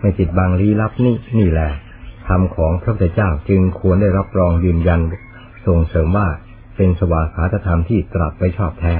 [0.00, 1.68] ไม่จิตบางลี้ลับนี่นี่แหละ
[2.28, 5.00] ธรรมของพระพุทธเจ้าจึงควรได้รับรองยืนยัน
[5.66, 6.28] ส่งเสริมว่า
[6.76, 8.94] เป็นสวากขาธรรมที่ตรัสไว้ชอบแท้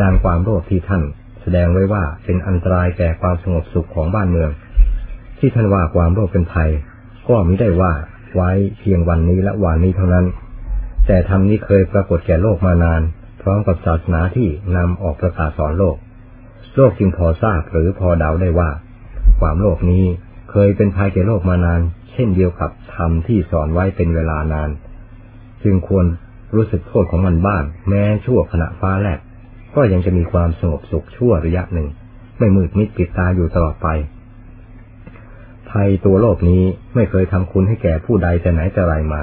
[0.00, 1.02] ดังความโลภที่ท่าน
[1.42, 4.50] แสดงไว้ว่าเป็นอันตรายแก่ความสงบสุขของบ้านเมือง
[5.38, 6.70] ที่ท่านว่าความโลภเป็นภัย
[7.28, 7.92] ก็มิได้ว่า
[8.34, 10.26] ไว้เพียงวันนี้และวันนี้เท่านั้น
[11.06, 13.02] แต่ธรรมนี้เคยปรากฏแก่โลกมานาน
[13.42, 15.96] พร้อมกับศาสนาที่นำออกประกาศสอนโลก
[16.76, 18.70] โลกจึงพอทราบหรือพอเดาได้ว่า
[19.40, 20.04] ความโลภนี้
[20.50, 21.80] เคยเป็นภัยแก่โลกมานาน
[22.12, 24.70] เช่นเดียวกับธรรมที่สอนไว้เป็นเวลานาน
[25.62, 26.06] จึงควร
[26.54, 29.20] รู้สึกโทษของมันบ้าง แม้ชั่วขณะฟ้าแลบ
[29.74, 31.88] ก็ยังจะมีความสงบสุขชั่วระยะหนึ่ง
[32.38, 33.88] ไม่มืดมิดปิดตาอยู่ตลอดไป
[35.70, 36.62] ภัยตัวโลกนี้
[36.94, 39.22] ไม่เคยทำคุณให้แก่ผู้ใดแต่ไหนแต่ไรมา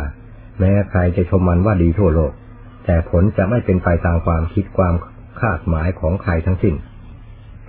[0.60, 2.32] แม้ใครจะชมมันว่าดีทั่วโลก
[2.86, 4.96] แต่ผลจะไม่เป็นไปตามความคิดความ
[5.40, 6.76] คาดหมายของใครทั้งสิ้น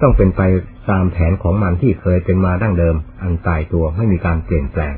[0.00, 0.42] ต้องเป็นไป
[0.90, 4.94] ตามแผนของมันที่เคยเป็นมาดั้งเดิม อันตายตัวไม่มีการเปลี่ยนแปลง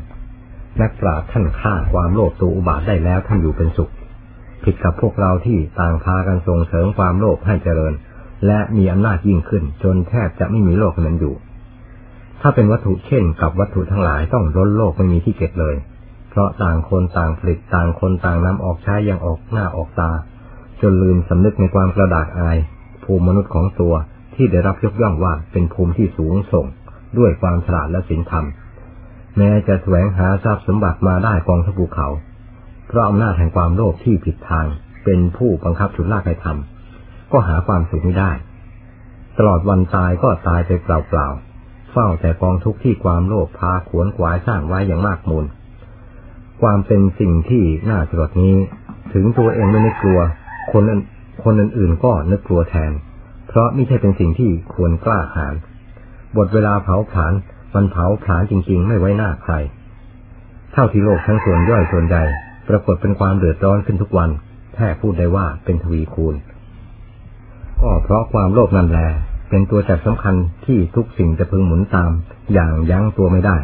[0.80, 3.92] นักปราชญ์ท่านฆ่าความโลภตัวอุบาทได้แล้วท่านอยู่เป็นสุข
[4.64, 7.92] ผิดกับพวกเราที่ต่างพากันส่งเสริมความโลภให้เจริญ
[8.46, 11.34] และมีอำนาจยิ่งขึ้น จนแทบจะไม่มีโลกนั้นอยู่
[12.40, 15.76] ถ้าเป็นวัตถุเช่นกับวัตถุทั้งหลายต้องล้นโลกไม่มีที่เก็บเลย
[16.30, 20.10] เพราะต่างคนต่างผลิตต่างคนต่างนำออกใช้อยังออกหน้าออกตา
[20.80, 22.58] จนลืมสำนึกในความกระดากอาย
[23.04, 23.94] ภูมิมนุษย์ของตัว
[24.34, 26.66] ที่ได้รับยกย่องว่าเป็นภูมิที่สูงส่ง
[27.18, 28.44] ด้วยความฉลาดและศีลธรรม
[29.36, 32.08] แม้จะแสวงหาทรัพย์สมบัติมาได้กองทัพภูเขา
[32.88, 34.66] เพราะอำนาจแห่งความโลภที่ผิดทาง
[35.04, 38.32] เป็นผู้บังคับฉุดลากให้ทำก็หาความสุขไม่ได้
[39.38, 45.44] ตลอดวันตายก็ตายไปเปล่าๆเฝ้าแต่กองทุกข์ที่ความโลภพาขวนขวายสร้างไว้อย่างมากมูล
[46.60, 48.56] ความเป็นสิ่งที่น่าสลดนี้
[49.12, 50.20] ถึงตัวเองไม่นึกกลัว
[50.72, 50.82] คน
[51.44, 52.92] คนอื่นๆก็นึกกลัวแทน
[53.48, 55.54] เพราะไม่ใช่เป็นสิ่งที่ควรกล้าหาญ
[56.36, 57.32] บทเวลาเผาผลาญ
[57.74, 59.54] มันเผาผลาญจริง ๆ ไม่ไว้หน้าใคร
[60.72, 62.22] เท่าที่โลกทั้งส่วนย่อยส่วนใหญ่
[62.68, 64.30] ปรากฏเป็นความเดือดร้อนขึ้นทุกวัน
[64.74, 66.34] แท้พูดได้ว่าเป็นทวีคูณ
[67.80, 69.06] ก็เพราะความโลภนั่นแหละ
[69.50, 70.34] เป็นตัวจักสำคัญ
[70.66, 72.10] ที่ทุกสิ่งจะพึงหมุนตาม
[72.52, 73.56] อย่างยั้งตัวไม่ได้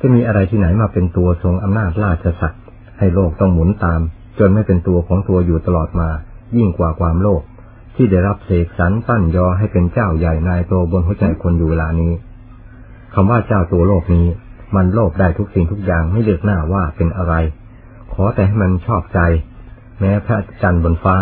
[0.00, 2.56] จะมีอะไรที่ไหนมาเป็นตัวทรงอำนาจราชสัก
[2.98, 4.00] ให้โลกต้องหมุนตาม
[4.38, 6.08] จนไม่เป็นตัวของตัวอยู่ตลอดมา
[6.56, 7.42] ยิ่งกว่าความโลภ
[7.96, 12.12] ที่ได้รับเสกสรรปั้นยอให้เป็นเจ้าใหญ่นายโตบนหัวใจคนอยู่เวลานี้
[13.14, 14.26] คำว่าเจ้าตัวโลกนี้
[14.76, 17.34] มันโลภได้ทุกสิ่งทุกอย่างไม่เลือกหน้าว่าเป็นอะไร
[18.12, 19.20] ขอแต่ให้มันชอบใจ
[20.00, 21.16] แม้พระจันทร์บนฟ้า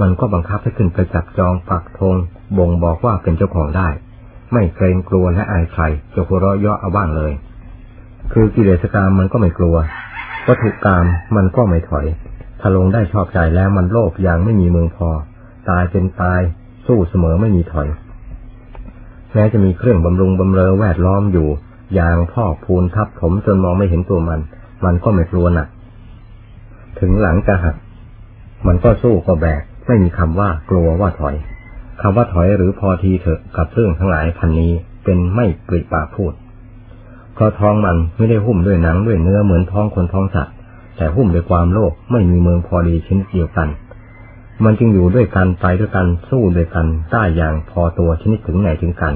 [0.00, 2.14] มันก็บังคับให้ขึ้นไปจับจองปักธง
[2.58, 3.88] บ่งบอกว่าเป็นเจ้าของได้
[4.52, 5.82] ไม่เกรงกลัวและอายใคร
[6.14, 7.32] จะหัวเราะเยาะเอาบ้างเลย
[8.32, 9.76] คือกิเลสกรรมมันก็ไม่กลัว
[10.46, 11.04] วัตถุกรรม
[11.36, 12.06] มันก็ไม่ถอย
[12.60, 15.08] ถ้าลงได้ชอบใจแล้วมันโลภอย่างไม่มีเมืองพอ
[15.70, 16.40] ตายเป็นตาย
[16.86, 17.88] สู้เสมอไม่มีถอย
[19.34, 21.48] แม้จะมีเครื่องบำรุงบำเรอแวดล้อมอยู่
[21.94, 24.40] อย่างพ่อพูนทับถมจนมองไม่เห็นตัวมัน
[24.84, 25.68] มันก็ไม่กลัวหนัก
[27.00, 27.76] ถึงหลังจะหัก
[28.66, 31.36] มันก็สู้ก็แบก ไม่มีคำว่ากลัวว่าถอย
[32.02, 34.72] คำว่าถอยหรือพอทีเถอะกับเรื่องทั้งหลายพันนี้
[35.04, 36.32] เป็นไม่ปริปากพูด
[37.42, 40.54] ราะท้องมันไม่ได้หุ้มด้วยหนังด้วยเนื้อเหมือนท้องคนท้องสัตว์
[40.96, 43.68] แต่หุ้มด้วยความโลภไม่มีเมืองพอดีชิ้นเดียวกัน
[44.64, 49.14] มันจึงอยู่ด้วยกันไปด้วยกันสู้ด้วยกันได้อย่างพอตัวชนิดถึงไหนถึงกัน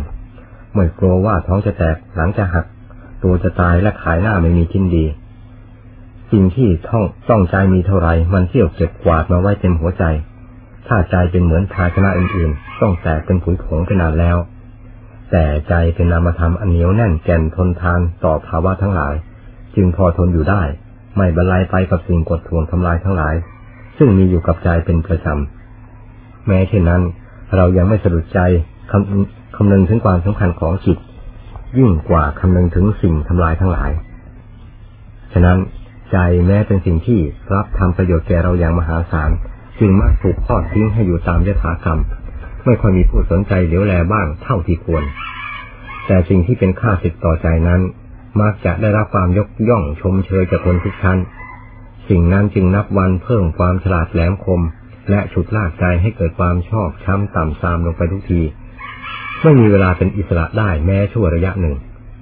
[0.74, 2.64] ไม่กลัวว่าท้องจะแตกหลังจะหัก
[3.22, 5.04] ตัวจะตายและขายหน้าไม่มีชิ้นดี
[6.32, 10.04] สิ่งที่ท่องต้องใจมีเท่าไรมันเที่ยวเก็บกวาดมาไว้เต็มหัวใจ
[10.86, 14.36] ถ้าใจเป็นเหมือนภาชนะอื่นๆ ต้องแตกเป็นผุยผงไปนานแล้ว
[15.30, 19.14] แต่ใจเป็นนามธรรมอันเหนียวแน่นแก่นทนทานต่อภาวะทั้งหลาย
[19.76, 20.62] จึงพอทนอยู่ได้
[21.16, 23.34] ไม่บรรลัยไปกับสิ่งกดทวงทำลายทั้งหลาย
[23.98, 27.02] ซึ่งมีอยู่กับใจเป็นประจำ แม้เช่นนั้น
[27.56, 28.40] เรายังไม่สะดุดใจ
[28.90, 30.98] คำคำนึงถึงความสำคัญของจิต
[31.78, 33.90] ยิ่งกว่าคำนึงถึงสิ่งทำลายทั้งหลาย
[35.32, 35.58] ฉะนั้น
[36.12, 37.20] ใจแม้เป็นสิ่งที่
[37.54, 39.30] รับทำประโยชน์แก่เราอย่างมหาศาล
[39.80, 42.00] จึงมักถูกทอดทิ้งให้อยู่ตามยถากรรม
[42.66, 45.04] ไม่ค่อยมีผู้สนใจเหลียวแลบ้างเท่าที่ควร
[46.06, 47.80] แต่สิ่งที่เป็นค่าสิทธิ์ต่อใจนั้น
[48.40, 51.18] มักจะได้รับความยกย่องชมเชยจากคนทุกชั้น
[52.08, 54.60] สิ่งนั้นจึงนับวันเพิ่มความฉลาดแหลมคม
[55.10, 58.40] และฉุดลากใจให้เกิดความชอบช้ำต่ำซามลงไปทุกที
[59.42, 61.76] ไม่มีเวลาเป็นอิสระได้แม้ชั่วระยะหนึ่ง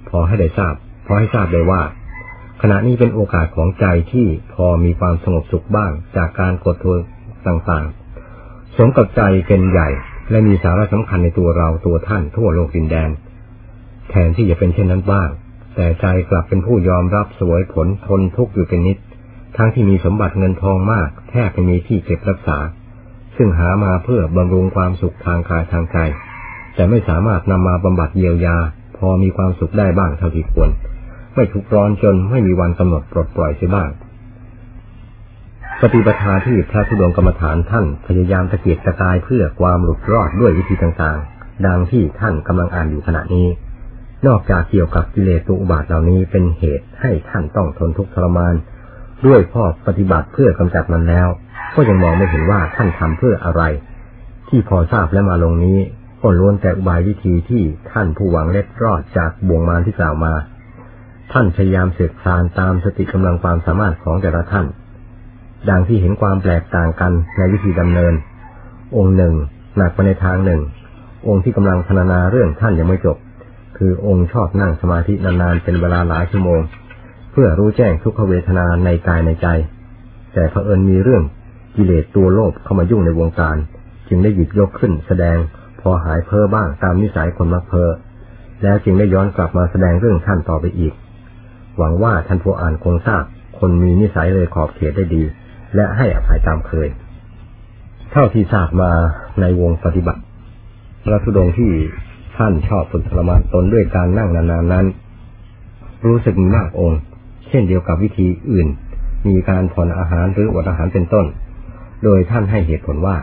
[0.09, 0.75] พอให้ได้ทราบ
[1.05, 1.81] พอให้ทราบได้ว่า
[2.61, 6.97] ขณะนี้เป็นโอกาสของใจที่พอมีความสงบสุขบ้างจากการกดทัว
[7.47, 9.89] ต่างๆ สมกับใจเป็นใหญ่
[10.29, 13.09] และมีสาระสำคัญในตัวเราตัวท่านทั่วโลกดินแดน
[14.09, 15.29] แทนที่จะเป็นเช่นนั้นบ้าง
[15.75, 18.97] แต่ใจกลับเป็นผู้ยอมรับสวยผลทนทุกข์อยู่เป็นนิด
[19.57, 22.57] ทั้งที่มีสมบัติเงินทองมาก แทบไม่มีที่เก็บรักษา
[23.37, 25.97] ซึ่งหามาเพื่อบำรุงความสุขทางกายทางใจ
[26.75, 28.57] แต่ไม่สามารถนำมาบำบัดเยียวยา
[28.97, 30.69] พอมีความสุขได้บ้างเท่าที่ควร
[31.35, 33.89] ไม่ทุกร้อนจนไม่มีวันกำหนดปลดปล่อยเสียบ้าง
[35.81, 43.47] ปฏิปทาที่พระธุดงกรรมฐานท่านพยายามตะเกียกตะกายเพื่อความหลุดรอดด้วยวิธีต่างๆ ดังที่ท่านกำลังอ่านอยู่ขณะนี้
[44.27, 48.55] นอกจากเกี่ยวกับกิเลสตุบาทเหล่านี้เป็นเหตุให้ท่านต้องทนทุกข์ทรมาน
[49.25, 51.27] ด้วยพ่อปฏิบัติเพื่อกำจัดมันแล้ว
[51.75, 53.63] ก็ยังมองไม่เห็นว่าท่านทำเพื่ออะไร
[54.49, 55.79] ที่พอทราบและมาลงนี้
[56.21, 60.33] ก็ล้วนแต่อุบายวิธีที่ท่านผู้หวังเล็ดรอดจากบ่วงมารที่กล่าวมา
[61.31, 64.67] ท่านพยายามเสืบคลานตามสติกำลังความสามารถของแต่ละท่าน
[65.69, 68.13] ดังที่เห็นความแปลกต่างกันในวิธีดำเนิน
[68.97, 69.33] องค์หนึ่ง
[69.77, 70.61] หนักไปในทางหนึ่ง
[71.27, 73.17] องค์ที่กำลังพรรณนาเรื่องท่านยังไม่จบ
[73.77, 76.61] คือองค์ชอบนั่งสมาธินานๆเป็นเวลาหลายชั่วโมง
[77.31, 79.47] เพื่อรู้แจ้งทุกขเวทนาในกายในใจ
[80.33, 81.23] แต่เผอิญมีเรื่อง
[81.75, 83.57] กิเลสตัวโลภเข้ามายุ่งในวงการ
[84.07, 85.37] จึงได้หยิบยกขึ้นแสดง
[85.81, 87.91] พอหายเพ้อบ้างตามนิสัยคนมักเพ้อ
[88.63, 90.93] แล้วจึงได้ย้อนกลับมาแสดงเรื่องท่านต่อไปอีก
[91.77, 93.23] หวังว่าท่านผู้อ่านคงทราบ
[93.59, 95.23] คนมีนิสัยเลยขอบเขตได้ดี
[95.75, 96.89] และให้อภัยตามเคย
[98.11, 98.91] เท่าที่ทราบมา
[99.41, 100.21] ในวงปฏิบัติ
[101.05, 101.71] พระธุดงที่
[102.37, 104.85] ท่านชอบฝึกทรมานตนด้วยการนั่งนานๆนั้น
[106.05, 106.99] รู้สึกมีมากองค์
[107.49, 108.67] เช่นเดียวกับวิธีอื่น
[109.27, 111.25] มีการผ่อนอาหารหรืออดอาหารเป็นต้น
[112.03, 113.17] โดยท่านให้เหตุผลว่า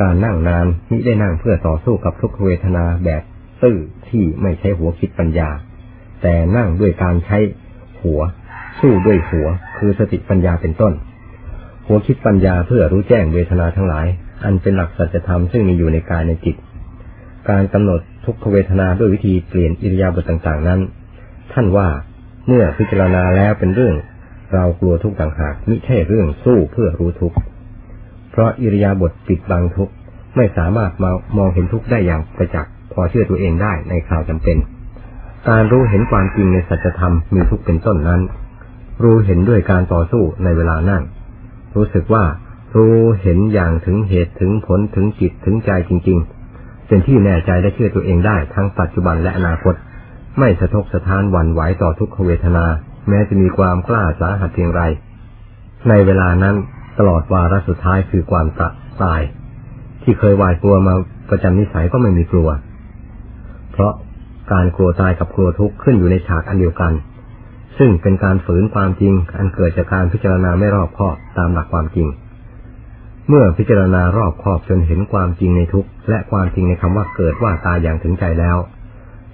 [0.00, 3.22] การนั่งนานมิได้นั่งเพื่อต่อสู้กับทุกเวทนาแบบ
[3.62, 3.78] ตื้อ
[4.08, 5.48] ที่ไม่ใช้หัวคิดปัญญา
[6.22, 7.38] แต่นั่งด้วยการใช้
[8.02, 8.20] หัว
[8.80, 9.46] สู้ด้วยหัว
[9.78, 10.92] คือสติปัญญาเป็นต้น
[11.88, 14.06] หัวคิดปัญญาเพื่อรู้แจ้งเวทนาทั้งหลาย
[14.44, 16.56] อันเป็นหลักสัจธรรมซึ่งมีอยู่ในกายในจิต
[17.48, 20.80] การกำหนดทุกขเวทนาด้วยวิธีเปลี่ยนอิริยาบถต่างๆนั้น
[21.52, 21.88] ท่านว่า
[22.46, 23.94] เมื่อพิจารณาแล้วเป็นเรื่อง
[24.52, 27.34] เรากลัวทุกต่างหากมิใช่เรื่องสู้เพื่อรู้ทุก
[28.30, 29.90] เพราะอิริยาบถปิดบังทุก
[30.36, 34.56] ไม่สามารถมามองเห็นทุกได้อย่างประจักษ์พอเชื่อตัวเองได้ในข่าวจำเป็น
[35.48, 38.20] การรู้เห็นความจริงในสัจธรรมมีทุกเป็นต้นนั้น
[39.02, 41.02] รู้เห็นด้วยการต่อสู้ในเวลานั่ง
[41.76, 42.24] รู้สึกว่า
[42.76, 46.18] รู้เห็นอย่างถึงเหตุถึงผลถึงจิตถึงใจจริง
[46.54, 49.74] ๆ เป็นที่แน่ใจและเชื่อตัวเองได้ทั้งปัจจุบันและอนาคต
[50.38, 52.64] ไม่สะทกสะท้านหวั่นไหวต่อทุกขเวทนา
[53.08, 54.82] แม้จะมีความกล้าสาหัสเพียงไร
[55.88, 56.56] ในเวลานั้น
[56.98, 58.46] ตลอดวาระสุดท้ายคือความ
[59.02, 59.20] ตาย
[60.02, 60.94] ที่เคยหวายกลัวมา
[61.30, 62.48] ประจำนิสัยก็ไม่มีกลัว
[63.72, 63.92] เพราะ
[64.52, 66.92] การกลัวตายกับกลัวทุกข์ขึ้นอยู่ในฉากอันเดียวกัน
[67.78, 72.08] ซึ่งเป็นการฝืนความจริง อันเกิดจากการพิจารณาไม่รอบคอบตามหลักความจริง
[73.28, 78.56] เมื่อพิจารณารอบคอบจนเห็นความจริงในทุกข์และความจริงในคำว่าเกิดว่าตายอย่างถึงใจแล้ว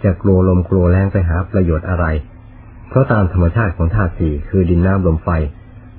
[0.05, 2.07] จะกลัวลมกลัวแรงไปหาประโยชน์อะไร
[2.89, 5.29] เพราะตามธรรมชาติของธาตุสี่คือดินน้ำลมไฟ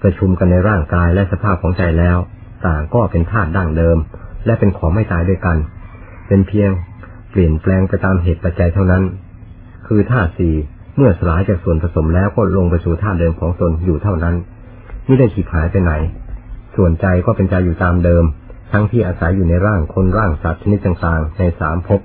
[0.02, 2.18] ประชุมกันในร่างกายและสภาพของใจแล้ว
[2.68, 3.98] ต่างก็เป็นธาตุดั้งเดิม
[4.46, 5.58] และเป็นของไม่ตายด้วยกัน
[6.28, 6.70] เป็นเพียง
[7.32, 9.04] เปลี่ยนแปลงไปตามเหตุปัจจัยเท่านั้น
[9.88, 10.56] คือธาตุสี่
[10.98, 14.36] เมื่อสลายจากส่วนผสมแล้วก็ลงไปสู่ธาตุเดิมของตนอยู่เท่านั้น
[15.06, 15.94] ไม่ได้ขีดหายไปไหน
[16.76, 18.24] ส่วนใจก็เป็นใจอยู่ตามเดิม
[18.72, 22.02] ทั้งที่อาศัยอยู่ในร่างคนร่างสัตว์ชนิดต่างๆ ในสามภพ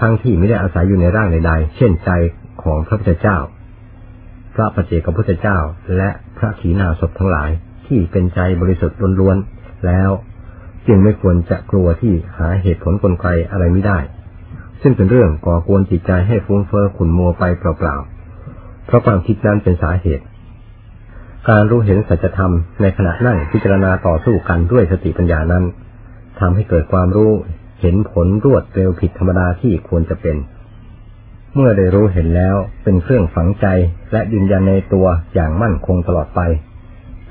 [0.00, 2.10] ทั้งที่ไม่ได้อาศัยอยู่ในร่างใดๆ เช่นใจ
[2.62, 3.38] ของพระพุทธเจ้า
[4.54, 5.58] พระปเจกพุทธเจ้า
[5.96, 7.50] และพระขีณาสพทั้งหลาย
[7.86, 10.10] ที่เป็นใจบริสุทธิ์ล้วนๆแล้ว
[10.86, 13.98] จึงไม่ควรจะกลัวที่หาเหตุผลกลไกอะไรไม่ได้
[14.82, 20.24] ซึ่งเป็นเรื่องก่อกวนจิตใจให้ฟุ้งเฟ้อขุนมัวไปเปล่าๆ เพราะความคิดนั้นเป็นสาเหตุ
[21.48, 25.64] การรู้เห็นสัจธรรมในขณะนั่งพิจารณาต่อสู้กันด้วยสติปัญญานั้น
[26.40, 27.32] ทำให้เกิดความรู้
[27.80, 30.36] เห็นผลรวดเร็วผิดธรรมดาที่ควรจะเป็น
[31.54, 33.66] เมื่อได้รู้เห็นแล้วเป็นเครื่องฝังใจ
[34.12, 36.40] และยืนยันในตัวอย่างมั่นคงตลอดไป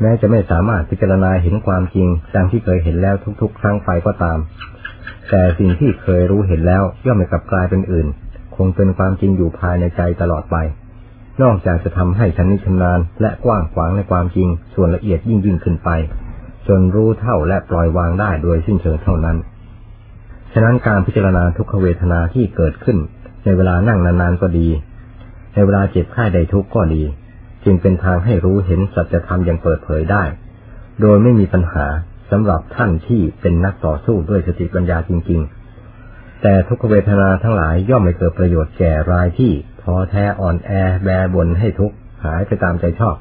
[0.01, 4.37] แม้จะไม่สามารถพิจารณาเห็นความจริงดังที่เคยเห็นแล้วทุกๆ ครั้งไปก็ตาม
[5.29, 8.07] แต่สิ่งที่เคยรู้เห็นแล้วย่อมไม่กลับกลายเป็นอื่น
[8.55, 10.57] คงเป็นความจริงอยู่ภายในใจตลอดไป
[11.41, 15.89] นอกจากจะทำให้ชนิชำนาญและกว้างขวางในความจริงส่วนละเอียดยิ่งยิ่งขึ้นไป
[16.67, 19.37] จนรู้เท่าและปล่อยวางได้โดยสิ้นเชิงเท่านั้น
[20.53, 22.97] ฉะนั้นการพิจารณาทุกขเวทนาที่เกิดขึ้น
[23.43, 24.67] ในเวลานั่งนานๆก็ดี
[25.53, 27.03] ในเวลาเจ็บไข้ใดทุกข์ก็ดี
[27.65, 30.23] จึงเป็นทางให้รู้เห็นสัจธรรมอย่างเปิดเผยได้
[31.01, 31.85] โดยไม่มีปัญหา
[32.31, 35.41] สำหรับท่านที่เป็นนักต่อสู้ด้วยสติปัญญาจริง
[35.91, 39.51] ๆ แต่ทุกเวทนาทั้งหลายย่อมไม่เกิดประโยชน์แก่รายที่
[39.81, 40.71] ท้อแท้อ่อนแอ
[41.03, 43.15] แบบ่นให้ทุกข์หายไปตามใจชอบ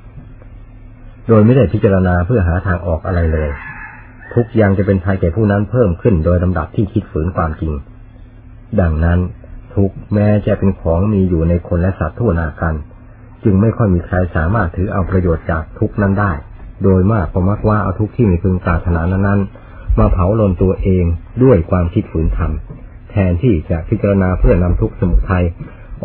[1.28, 3.50] โดยไม่ได้พิจารณาเพื่อหาทางออกอะไรเลย
[4.34, 7.72] ทุกย่างจะเป็นภัยแก่ผู้นั้นเพิ่มขึ้นโดยลำดับที่คิดฝืนความจริง
[8.80, 9.18] ดังนั้น
[9.74, 12.74] ทุกแม้จะเป็นของมีอยู่ในคนและสัตว์ทั่วนากัน
[13.44, 16.32] จึงไม่ค่อยมีใครสามารถถือเอาประโยชน์จากทุกนั้นได้
[16.82, 21.04] โดยมากก็มักว่าเอาทุกที่มีพึงปรารถนานั้นๆมาเผาลนตัวเอง
[21.42, 22.52] ด้วยความคิดฝืนธรรม
[23.10, 25.44] แทนที่จะพิจารณาเพื่อนำทุกสมุทัย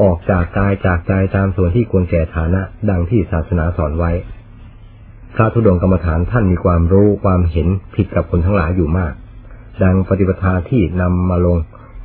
[0.02, 4.12] ออกจากกายจากใจตามส่วนที่ควรแก่ฐานะ ดังที่ศาสนาสอนไว้
[5.36, 9.14] พระธุดงกรรมฐานท่านมีความรู้ความเห็นผิดกับคนทั้งหลายอยู่มาก
[9.84, 11.58] ดังปฏิปทาที่นำมาลง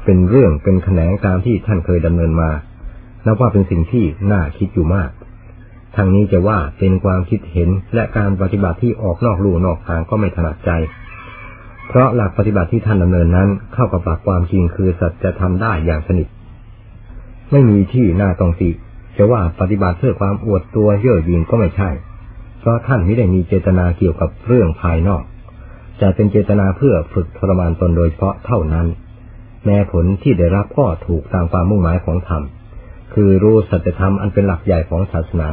[0.05, 2.51] เป็นเรื่องเป็นแขนงตามที่ท่านเคยดำเนินมา
[3.27, 5.11] นับว่าเป็นสิ่งที่น่าคิดอยู่มาก
[5.97, 10.71] ทางนี้จะว่าเป็นความคิดเห็นและการปฏิบัติที่ออกนอกลู่นอกทางก็ไม่ถนัดใจ
[11.89, 16.29] เพราะหลักปฏิบัติที่ท่านดำเนินนั้น เข้ากับหลักความจริงคือสัจธรรมได้อย่างสนิท
[17.51, 18.71] ไม่มีที่น่าต้องติ
[19.17, 21.91] จะว่าปฏิบัติเพื่อความอวดตัวเย่อหยิ่งก็ไม่ใช่
[22.61, 25.23] เพราะท่านไม่ได้มีเจตนาเกี่ยวกับเรื่องภายนอก
[26.01, 28.87] จะเป็นเจตนาเพื่อฝึกทรมานตนโดยเฉพาะเท่านั้น
[29.65, 32.43] แม้ผลที่ได้รับก็ถูกตามความมุ่งหมายของธรรม
[33.15, 35.49] คือรู้สัจธรรมอันเป็นหลักใหญ่ของศาสนา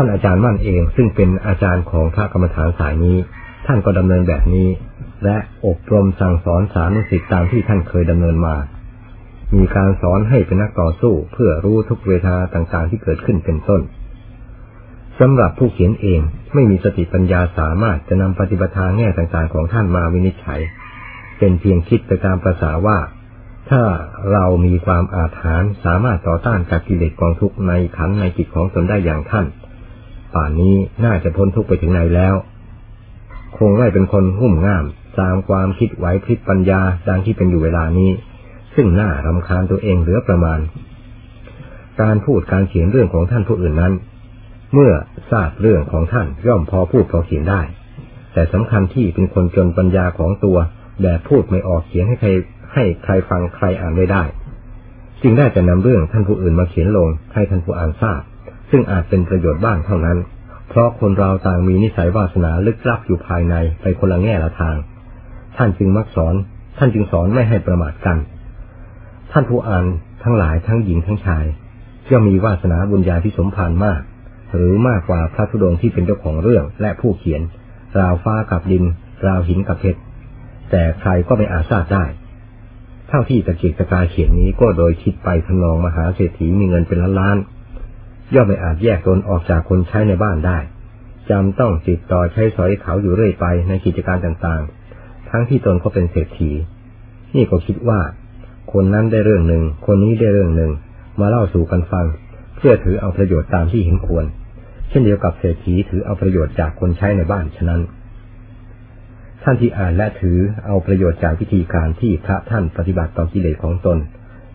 [0.00, 3.18] ท่านอาจารย์มั่นเอง ซึ่งเป็นอาจารย์ของพระกรรมฐานสายนี้
[3.66, 4.68] ท่านก็ดำเนินแบบนี้
[5.24, 5.36] และ
[5.66, 8.56] อบรมสั่งสอนสานุสิตตามที่ท่านเคยดำเนินมา
[9.56, 13.80] มีการสอนให้เป็นนักต่อสู้เพื่อรู้ทุกเวทนาต่างๆ ที่เกิดขึ้นเป็นต้น
[15.20, 16.20] สำหรับผู้เขียนเอง
[16.54, 20.60] ไม่มีสติปัญญาสามารถจะนำปฏิบัติแง่ต่างๆของท่านมาวินิจฉัย
[21.38, 22.98] เป็นเพียงคิดไปตามภาษาว่า
[23.70, 23.82] ถ้า
[24.32, 29.46] เรามีความอาถรรพ์สามารถต่อต้านกับกิเลสกองทุกข์ในขันในจิตของตนได้อย่างท่าน
[30.34, 32.34] ป่านนี้น่าจะพ้นทุกข์ไปถึงไหนแล้ว
[33.58, 34.84] คงไม่เป็นคนหุ่มง่าม
[35.20, 38.10] ตามความคิดไหวพลิกปัญญาดังที่เป็นอยู่เวลานี้
[38.74, 40.60] ซึ่งน่ารำคาญตัวเองเหลือประมาณ
[42.00, 43.92] การพูดการเขียนเรื่องของท่านผู้อื่นนั้น
[44.74, 44.92] เมื่อ
[45.30, 47.62] ทราบเรื่องของท่านย่อมพอพูดพอเขียนได้
[48.32, 50.58] แต่สำคัญที่เป็นคนจนปัญญาของตัว
[51.02, 52.28] แบบพูดไม่ออกเขียนให้ใคร
[52.74, 54.22] ให้ใครฟังใครอ่านไม่ได้
[55.22, 58.22] จึงได้จะนำเรื่องท่านผู้อื่นมาเขียนลงให้ท่านผู้อ่านทราบ
[58.70, 60.18] ซึ่งอาจเป็นประโยชน์บ้างเท่านั้น
[60.68, 64.76] เพราะคนเราต่างมีนิสัยวาสนาลึกลับอยู่ภายในไปคนละแง่ละทาง
[65.56, 66.34] ท่านจึงมักสอน
[66.78, 68.18] ท่านจึงสอนไม่ให้ประมาทกัน
[69.32, 69.84] ท่านผู้อ่าน
[70.22, 71.44] ทั้งหลายทั้งหญิงทั้งชาย
[72.10, 74.00] ย่อมมีวาสนาบุญญาที่สมภารมาก
[74.54, 77.42] หรือมากกว่าพระธุดงที่เป็นเจ้าของเรื่องและผู้เขียน
[77.98, 78.84] ราวฟ้ากับดิน
[79.26, 80.00] ราวหินกับเพชร
[80.70, 82.04] แต่ใครก็ไม่อาจทราบได้
[83.08, 87.36] เท่าที่ตะเกียกตะกาเขียนนี้ก็โดยคิดไปทำนองมหาเศรษฐีมีเงินเป็นล้านล้าน
[88.34, 90.58] ย่อมไม่อาจแยกตนออกจากคนใช้ในบ้านได้
[91.30, 96.50] จำต้องติดต่อใช้สอยเขาอยู่เรื่อยไปในกิจการต่างๆ ทั้งที่ตนก็เป็นเศรษฐี
[97.36, 98.00] นี่ก็คิดว่า
[98.72, 100.70] คนนั้นได้เรื่องหนึ่ง คนนี้ได้เรื่องหนึ่ง
[101.20, 102.06] มาเล่าสู่กันฟัง
[102.56, 104.24] เพื่อถือเอาประโยชน์ตามที่เห็นควร
[104.88, 107.80] เช่นเดียวกับเศรษฐีถือเอาประโยชน์จากคนใช้ในบ้านฉะนั้น
[109.42, 113.98] ท่านที่อ่านและถือเอาประโยชน์จากวิธีการที่พระท่านปฏิบัติต่อกิเลสของตน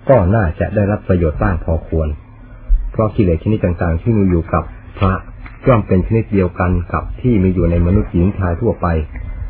[0.10, 2.10] ก็น่าจะได้รับประโยชน์บ้างพอควร
[2.96, 4.64] เพราะกิเลสชนิดต่างๆ ที่มีอยู่กับ
[5.00, 5.14] พระ
[5.68, 8.88] ย่อมเป็นชนิดเดียวกันกับที่มีอยู่ในมนุษย์หญิงชายทั่วไป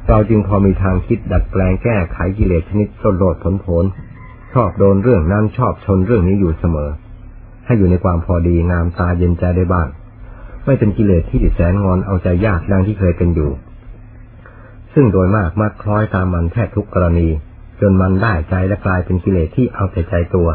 [0.08, 3.86] เราจึงพอมีทางคิดดัดแปลงแก้ไขกิเลสชนิดต้นโลดผลผล
[4.54, 6.90] ชอบโดนเรื่องนั้นชอบชนเรื่องนี้อยู่เสมอ
[7.66, 9.88] ให้อยู่ในความพอดีงามตาเย็นใจได้บ้าง
[10.66, 13.52] ไม่เป็นกิเลสที่แสนงอนเอาใจยากดังที่เคยเป็นอยู่
[14.94, 17.30] ซึ่งโดยมากมักคล้อยตามมันแทบทุกกรณี
[17.82, 20.50] จนมันได้ใจและกลายเป็นกิเลสที่เอาแต่ใจตัว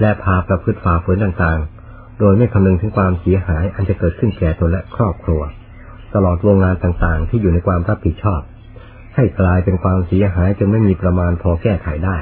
[0.00, 1.77] และพาประพฤติฝ่าฝืนต่างๆ
[2.18, 5.40] โดยไม่คำนึงถึงความเสียหายอันจะเกิดขึ้นแก่ตนและครอบครัว
[6.14, 8.40] ตลอดวงงานต่างๆ ที่อยู่ในความรับผิดชอบ
[9.14, 12.18] ให้กลายเป็นความเสียหายจนไม่มีประมาณพอแก้ไขได้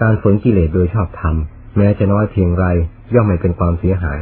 [0.00, 1.34] การฝืนกิเลสโดยชอบธรรม
[1.76, 2.66] แม้จะน้อยเพียงไร
[3.14, 4.18] ย่อมไม่เป็นความเสียหาย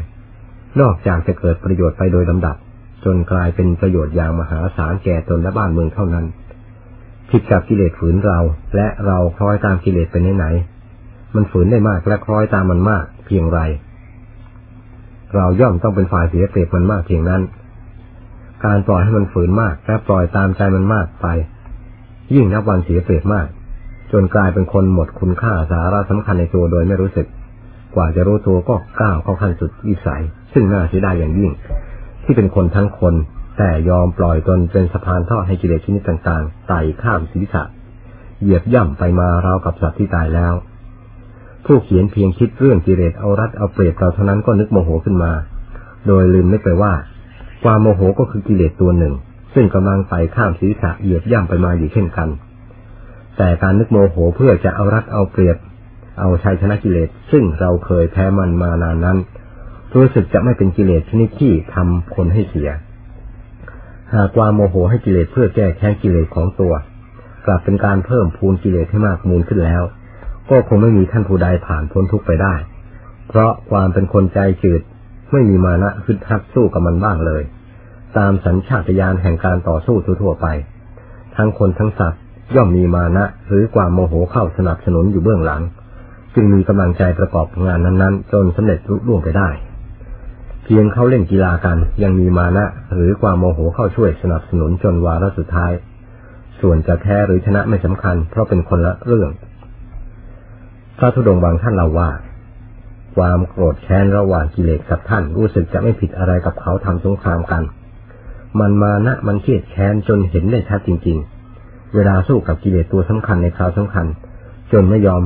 [0.81, 2.57] นอกจากจะเกิดประโยชน์ไปโดยลำดับ
[3.05, 6.27] จนกลายเป็นประโยชน์อย่างมหาศาลแก่ตนและบ้านเมืองเท่านั้น
[7.31, 8.39] ผิดกับกิเลสฝืนเรา
[8.77, 13.61] และเราคล้อยตามกิเลสไปไหนๆมันฝืนได้มากและคล้อยตามมันมาก เพียงไร
[15.35, 17.43] เราย่อมต้องเป็นฝ่ายเสียเปรียบมันมากเพียงนั้น
[18.65, 21.27] การปล่อยให้มันฝืนมากและปล่อยตามใจมันมากไป
[22.35, 23.47] ยิ่งนับวันเสียเปรียบมาก
[24.13, 27.27] จนกลายเป็นคนหมดคุณค่าสาระสำคัญในตัวโดยไม่รู้สึก
[27.95, 30.23] กว่าจะรู้ตัวก็ก้าวเข้าขั้นสุดวิสัย
[30.53, 31.51] ซึ่งน่าเสียดายอย่างยิ่ง
[32.25, 33.15] ที่เป็นคนทั้งคน
[33.59, 37.63] แต่ยอมปล่อยตนเป็นสะพานทอดให้กิเลสชนิดต่างๆไต่ข้ามศีรษะ
[38.43, 40.55] เหยียบย่ำไปมาราวกับสัตว์ที่ตายแล้ว
[41.65, 45.33] ผู้เขียนเพียงคิดเรื่องกิเลสเอารัดเอาเปรียบเราเท่านั้นก็นึกโมโหขึ้นมา
[46.07, 46.93] โดยลืมไม่ไปว่า
[47.63, 49.15] ความโมโหก็คือกิเลสตัวหนึ่ง
[49.55, 52.29] ซึ่งกำลังไต่ข้ามศีรษะเหยียบย่ำไปมาอยู่เช่นกัน
[53.37, 55.57] แต่การนึกโมโหเพื่อจะเอารัดเอาเปรียบ
[56.21, 59.19] เอาชัยชนะกิเลส ซึ่งเราเคยแพ้มันมานานนั้น
[59.95, 62.71] รู้สึกจะไม่เป็นกิเลสชนิดที่ทำคนให้เสีย
[64.13, 66.73] หากความโมโหให้กิเลสเพื่อแก้แค้นกิเลสของตัว
[67.47, 69.83] กลับเป็นการเพิ่มพูนกิเลสให้มากมูลขึ้นแล้ว
[70.51, 72.55] ก็คงไม่มีท่านผู้ใดผ่านพ้นทุกไปได้
[73.29, 74.83] เพราะความเป็นคนใจจืด
[75.33, 77.43] ไม่มีมานะคึดทักสู้กับมันบ้างเลย
[78.19, 80.47] ตามสัญชาตญาณแห่งการต่อสู้ทั่วไป
[81.37, 82.21] ทั้งคนทั้งสัตว์
[82.55, 85.63] ย่อมมีมานะหรือความโมโหเข้าสนับสนุนอยู่เบื้องหลัง
[86.35, 89.49] จึงมีกำลังใจประกอบงานนั้นๆ จนสำเร็จรุ่ล่วงไปได้
[90.65, 92.65] เพียงเขาเล่นกีฬากันยังมีมานะ
[92.95, 95.73] หรือความโมโหเข้าช่วยสนับสนุนจนวาระสุดท้าย
[96.61, 99.31] ส่วนจะแพ้หรือชนะไม่สำคัญ เพราะเป็นคนละเรื่อง
[100.99, 102.11] พระธุดงบางท่านเล่าว่า
[103.17, 107.63] ความโกรธแค้นระหว่างกิเลสกับท่านรู้สึกจะไม่ผิดอะไรกับเขาทำสงครามกัน
[108.61, 111.19] มันมานะมันเครียดแค้นจนเห็นได้ชัดจริง
[111.57, 114.07] ๆ เวลาสู้กับกิเลสตัวสำคัญในคราวสำคัญ
[114.73, 115.23] จนไม่ยอม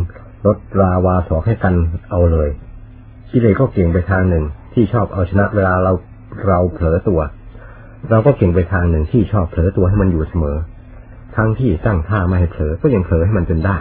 [0.47, 1.75] ลดราวาสอกให้กัน
[2.11, 2.49] เอาเลย
[3.31, 4.45] กิเลสก็เก่งไปทางหนึ่ง
[4.75, 5.93] ที่ชอบเอาชนะเวลาเรา
[6.49, 7.21] เราเผลอตัว
[8.11, 10.57] เราก็เก่งไปทางหนึ่งที่ชอบเผลอตัวให้มันอยู่เสมอ
[11.37, 13.79] ทั้งที่ตั้งท่าไม่ให้เผลอก็ยังเผลอให้มันจนได้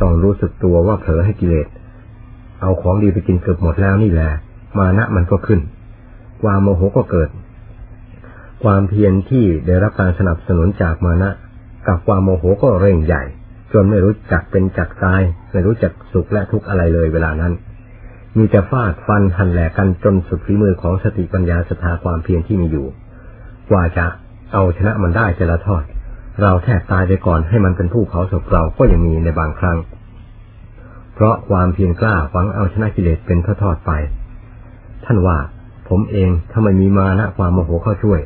[0.00, 1.66] ต้องรู้สึกตัวว่าเผลอให้กิเลส
[2.60, 4.30] เอาของดีไปกินเกือบหมดแล้วนี่แหละ
[4.78, 5.60] มานะมันก็ขึ้น
[6.42, 7.28] ความโมโหก็เกิด
[8.64, 11.30] ความเพียรที่ได้รับการสนับสนุนจากมานะ
[11.88, 13.22] กับความโมโหก็เร่งใหญ่
[13.72, 15.22] จนไม่รู้จักเป็นจักตาย
[15.52, 17.52] ไม่รู้จักสุขและทุกข์อะไรเลยเวลานั้น
[18.36, 22.86] มีแต่ฟาดฟันหันแหลกกันจนสุดฝีมือของสติปัญญาสถาความเพียรที่มีอยู่
[23.70, 24.06] กว่าจะ
[24.52, 25.82] เอาชนะมันได้แต่ละทอด
[26.42, 29.78] เราแทบตายไปก่อนให้มันเป็นผู้เผาศพเราก็ยังมีในบางครั้ง
[31.14, 33.92] เพราะความเพียรกล้าหวังเอาชนะกิเลสเป็นทอดๆไป
[35.04, 35.38] ท่านว่า
[35.88, 38.20] ผมเองถ้าไม่มีมานะความโมโหเข้าช่วย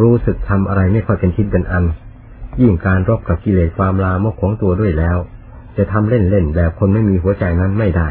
[0.00, 1.84] รู้สึกทำอะไรไม่ค่อยเป็นชิ้นเป็นอัน
[2.60, 5.18] ยิ่งการรบกับกิเลสความลามกของตัวด้วยแล้ว
[5.76, 8.08] จะทำเล่นๆแบบคนไม่มีหัวใจนั้นไม่ได้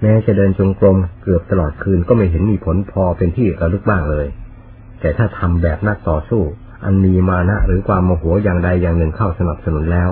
[0.00, 4.26] แม้จะเดินจงกรมเกือบตลอดคืนก็ไม่เห็นมีผลพอเป็นที่ระลึกบ้างเลย
[5.00, 6.42] แต่ถ้าทำแบบนักต่อสู้
[6.84, 10.10] อันมีมานะหรือความโมโหอย่างใดอย่างหนึ่งเข้าสนับสนุนแล้ว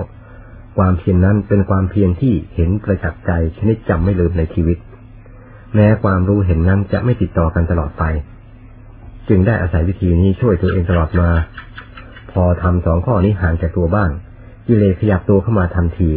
[0.77, 4.77] ความเพียรนนั้นเป็นความเพียรที่เห็นประจักษ์ใจชนิดจำไม่ลืมในชีวิต
[5.75, 8.03] แม้ความรู้เห็นนั้นจะไม่ติดต่อกันตลอดไป
[9.29, 11.29] จึงได้อาศัยวิธีนี้ช่วยตัวเองตลอดมา
[12.31, 14.09] พอทำสองข้อนี้ห่างจากตัวบ้าง
[14.67, 16.09] กิเลสขยับตัวเข้ามาทันที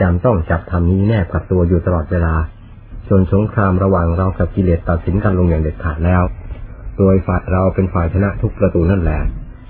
[0.00, 2.34] จำต้องจับทำนี้แนบกับตัวอยู่ตลอดเวลา
[3.08, 6.22] จนสงครามระหว่างเรากับกิเลสตัดสินกันลงอย่างเด็ดขาดแล้ว
[6.98, 9.20] โดยฝ่ายเราเป็นฝ่ายชนะทุกประตูนั่นแหละ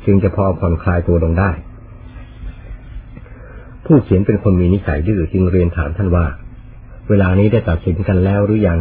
[0.05, 1.51] จึงจะพอผ่อนคลายตัวลงได้
[3.87, 6.27] ผู้เขียนเป็นคนมีนิสัยดื้อจึงเรียนถามท่านว่า
[7.09, 8.79] เวลานี้ได้ตัดสินกันแล้วหรือยัง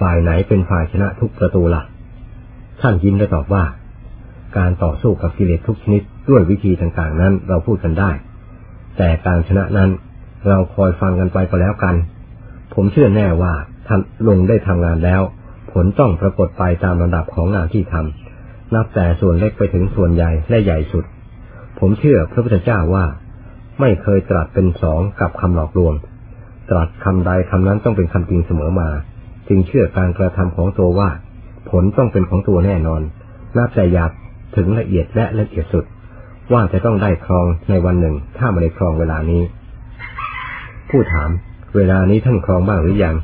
[0.00, 1.82] ฝ่ายไหนเป็นฝ่ายชนะทุกประตูละ่ะ
[2.80, 3.64] ท่านยิ้มและตอบว่า
[4.58, 8.10] การต่อสู้กับกิเลสทุกชนิดด้วยวิธีต่างๆ นั้นเราพูดกันได้
[8.96, 9.90] แต่การชนะนั้น
[10.48, 11.94] เราคอยฟังกันไปก็แล้วกัน
[12.74, 13.52] ผมเชื่อแน่ว่า
[13.86, 15.22] ท่านลงได้ทำงานแล้ว
[15.72, 18.21] ผลต้องปรากฏไปตามระดับของงานที่ทำ
[18.74, 21.04] นับแต่ส่วนเล็กไปถึงส่วนใหญ่และใหญ่สุด
[21.78, 23.04] ผมเชื่อพระพุทธเจ้าว่า
[23.80, 25.94] ไม่เคยตรัสเป็นสองกับคำหลอกลวง
[26.70, 28.88] ตรัสคำใดคำนั้นต้องเป็นคำจริงเสมอมา
[29.48, 31.10] จึงเชื่อการกระทำของตัวว่า
[31.70, 33.02] ผลต้องเป็นของตัวแน่นอน
[33.56, 34.10] นับแต่หยาบ
[34.56, 35.84] ถึงละเอียดและละเอียดสุด
[36.52, 39.42] ว่าจะต้องได้ครองในวันหนึ่ง ถ้าไม่ได้ครองเวลานี้
[40.90, 41.30] ผู้ถาม
[41.76, 43.16] เวลานี้ท่านครองบ้างหรือยัง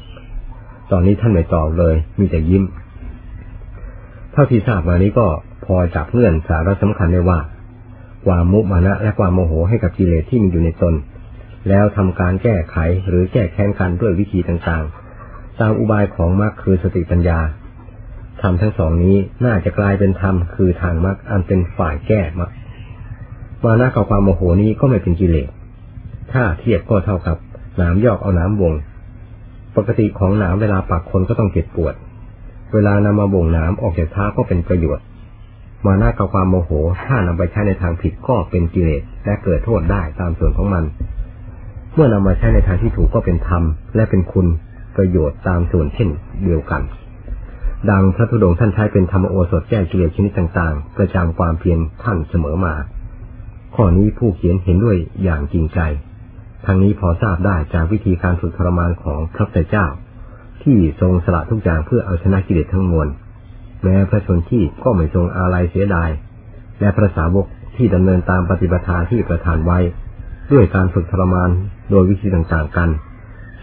[0.90, 2.64] ตอนนี้ท่านไม่ตอบเลย มีแต่ยิ้ม
[4.40, 5.26] ท่าที่ทราบมานี้ก็
[5.64, 7.40] พอจับเงื่อนสาระสำคัญได้ว่า
[8.26, 10.94] ความมุมานะและความโมโหให้กับกิเลสที่มีอยู่ในตน
[11.68, 12.76] แล้วทำการแก้ไข
[13.08, 17.38] หรือแก้แค้นกันด้วยวิธีต่างๆ ตามอุบายของมรรคคือสติปัญญา
[18.40, 22.50] ธรรมทั้งสองนี้น่าจะกลายเป็นธรรมคือทางมรรคอันเป็นฝ่ายแก้มรรค
[23.64, 25.48] มานะกับความโมโหนี้ก็ไม่เป็นกิเลส
[26.32, 27.36] ถ้าเทียบก็เท่ากับ
[27.80, 28.74] น้ำยอกเอาน้ำวง
[29.76, 31.94] ปกติของน้ำเวลาปักคนก็ต้องเจ็บปวด
[32.74, 35.04] เวลานำมาบ่งน้ำออกจากเท้าก็เป็นประโยชน์
[35.86, 36.70] มานะกับความโมโห
[37.06, 40.84] ถ้านำไปใช้ในทางผิดก็เป็นกิเลสและเกิดโทษได้ตามส่วนของมัน
[41.94, 43.62] เมื่อนำมาใช้ในทางที่ถูกก็เป็นธรรม
[43.96, 44.46] และเป็นคุณ
[44.96, 46.08] ประโยชน์ตามส่วนเช่น
[46.44, 46.82] เดียวกัน
[47.90, 52.74] ดังพระธุดงค์ท่านใช้เป็นธรรมโอสถแก้กิเลสชนิดต่างๆ ประจำความเพียรท่านเสมอมา
[53.74, 55.80] ข้อนี้ผู้เขียนเห็นด้วยอย่างจริงใจ
[56.66, 59.86] ทั้งนี้พอทราบได้จากวิธีการฝึกทรมานของพระพุทธเจ้า
[60.62, 63.08] ที่ทรงสละทุกอย่างเพื่อเอาชนะกิเลสทั้งมวล
[63.82, 66.10] แม้พระชนที่ก็ไม่ทรงอาลัยเสียดาย
[66.80, 67.46] และพระสาวก
[67.76, 69.78] ที่ดำเนินตามปฏิบัติที่ประทานไว้
[70.52, 71.50] ด้วยการฝึกทรมาน
[71.90, 72.88] โดยวิธีต่างๆกัน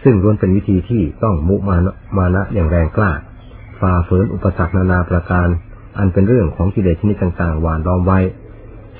[0.02, 3.12] ซึ่งล้วนเป็นวิธีที่ต้องมุมานะมานะอย่างแรงกล้า
[3.80, 5.48] ฝ่าฝืนอุปสรรคนานาประการ
[5.98, 8.18] อันเป็นเรื่องของกิเลสชนิดต่างๆหวานล้อมไว้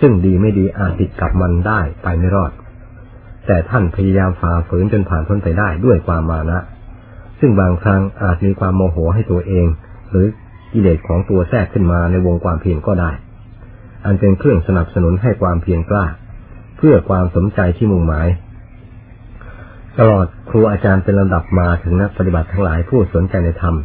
[0.01, 2.53] ซึ่งดีไม่ดีอาจติดกับมันได้ไปไม่รอด
[3.47, 6.61] แต่ท่านพยายามฝ่าฝืนจนผ่านพ้นไปได้ด้วยความมานะ
[7.41, 9.66] ซึ่งบางครั้งอาจมีความโมโหให้ตัวเอง
[10.11, 10.26] หรือ
[10.72, 13.11] กิเลสของตัวแทรกขึ้นมาในวงความเพียรก็ได้
[14.05, 16.07] อันเป็นเครื่องสนับสนุนให้ความเพียรกล้า
[16.76, 18.28] เพื่อความสมใจที่มุ่งหมาย
[19.99, 23.76] ตลอดครูอาจารย์เป็นลำดับมาถึงนักปฏิบัติทั้งหลายผู้สนใจในธรรม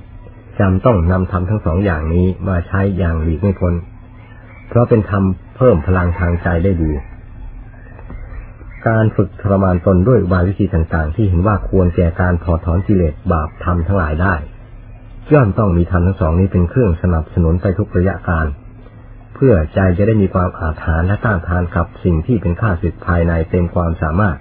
[0.60, 3.74] จำต้องนำธรรมทั้งสองอย่างนี้มาใช้อย่างหลีกไม่พ้น
[4.68, 5.24] เพราะเป็นธรรม
[5.58, 6.92] เพิ่มพลังทางใจได้ดี
[8.88, 14.36] การฝึกทรมานตนด้วยวาวิธีต่างๆ ที่เห็นว่าควรแก่การถอดถอนกิเลสบาปธรรมทั้งหลายได้
[15.34, 18.48] ย่อมต้องมีธรรมทั้งสองนี้เป็นเครื่องสนับสนุนไปทุกระยะการ
[19.36, 24.38] เพื่อใจจะได้มีความอาถรรพ์และต้านทานกับสิ่งที่เป็นข้าศึกภายในเต็มความสามารถ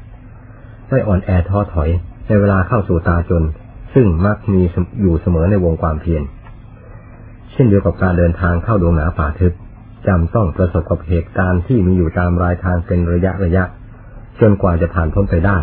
[0.89, 1.91] ไม่อ่อนแอท้อถอย
[2.27, 3.45] ในเวลาเข้าสู่ตาจน
[3.95, 4.63] ซึ่งมักมี
[5.01, 6.23] อยู่เสมอในวงความเพียร
[7.53, 9.53] เช่นเดียวกับการเดินทางเข้าดวงหนาป่าทึบ
[10.07, 13.65] จำต้องประสบกับเหตุการณ์ที่มีอยู่ตามรายทางเป็นระยะระยะ
[14.41, 15.59] จนกว่าจะผ่านพ้นไปได้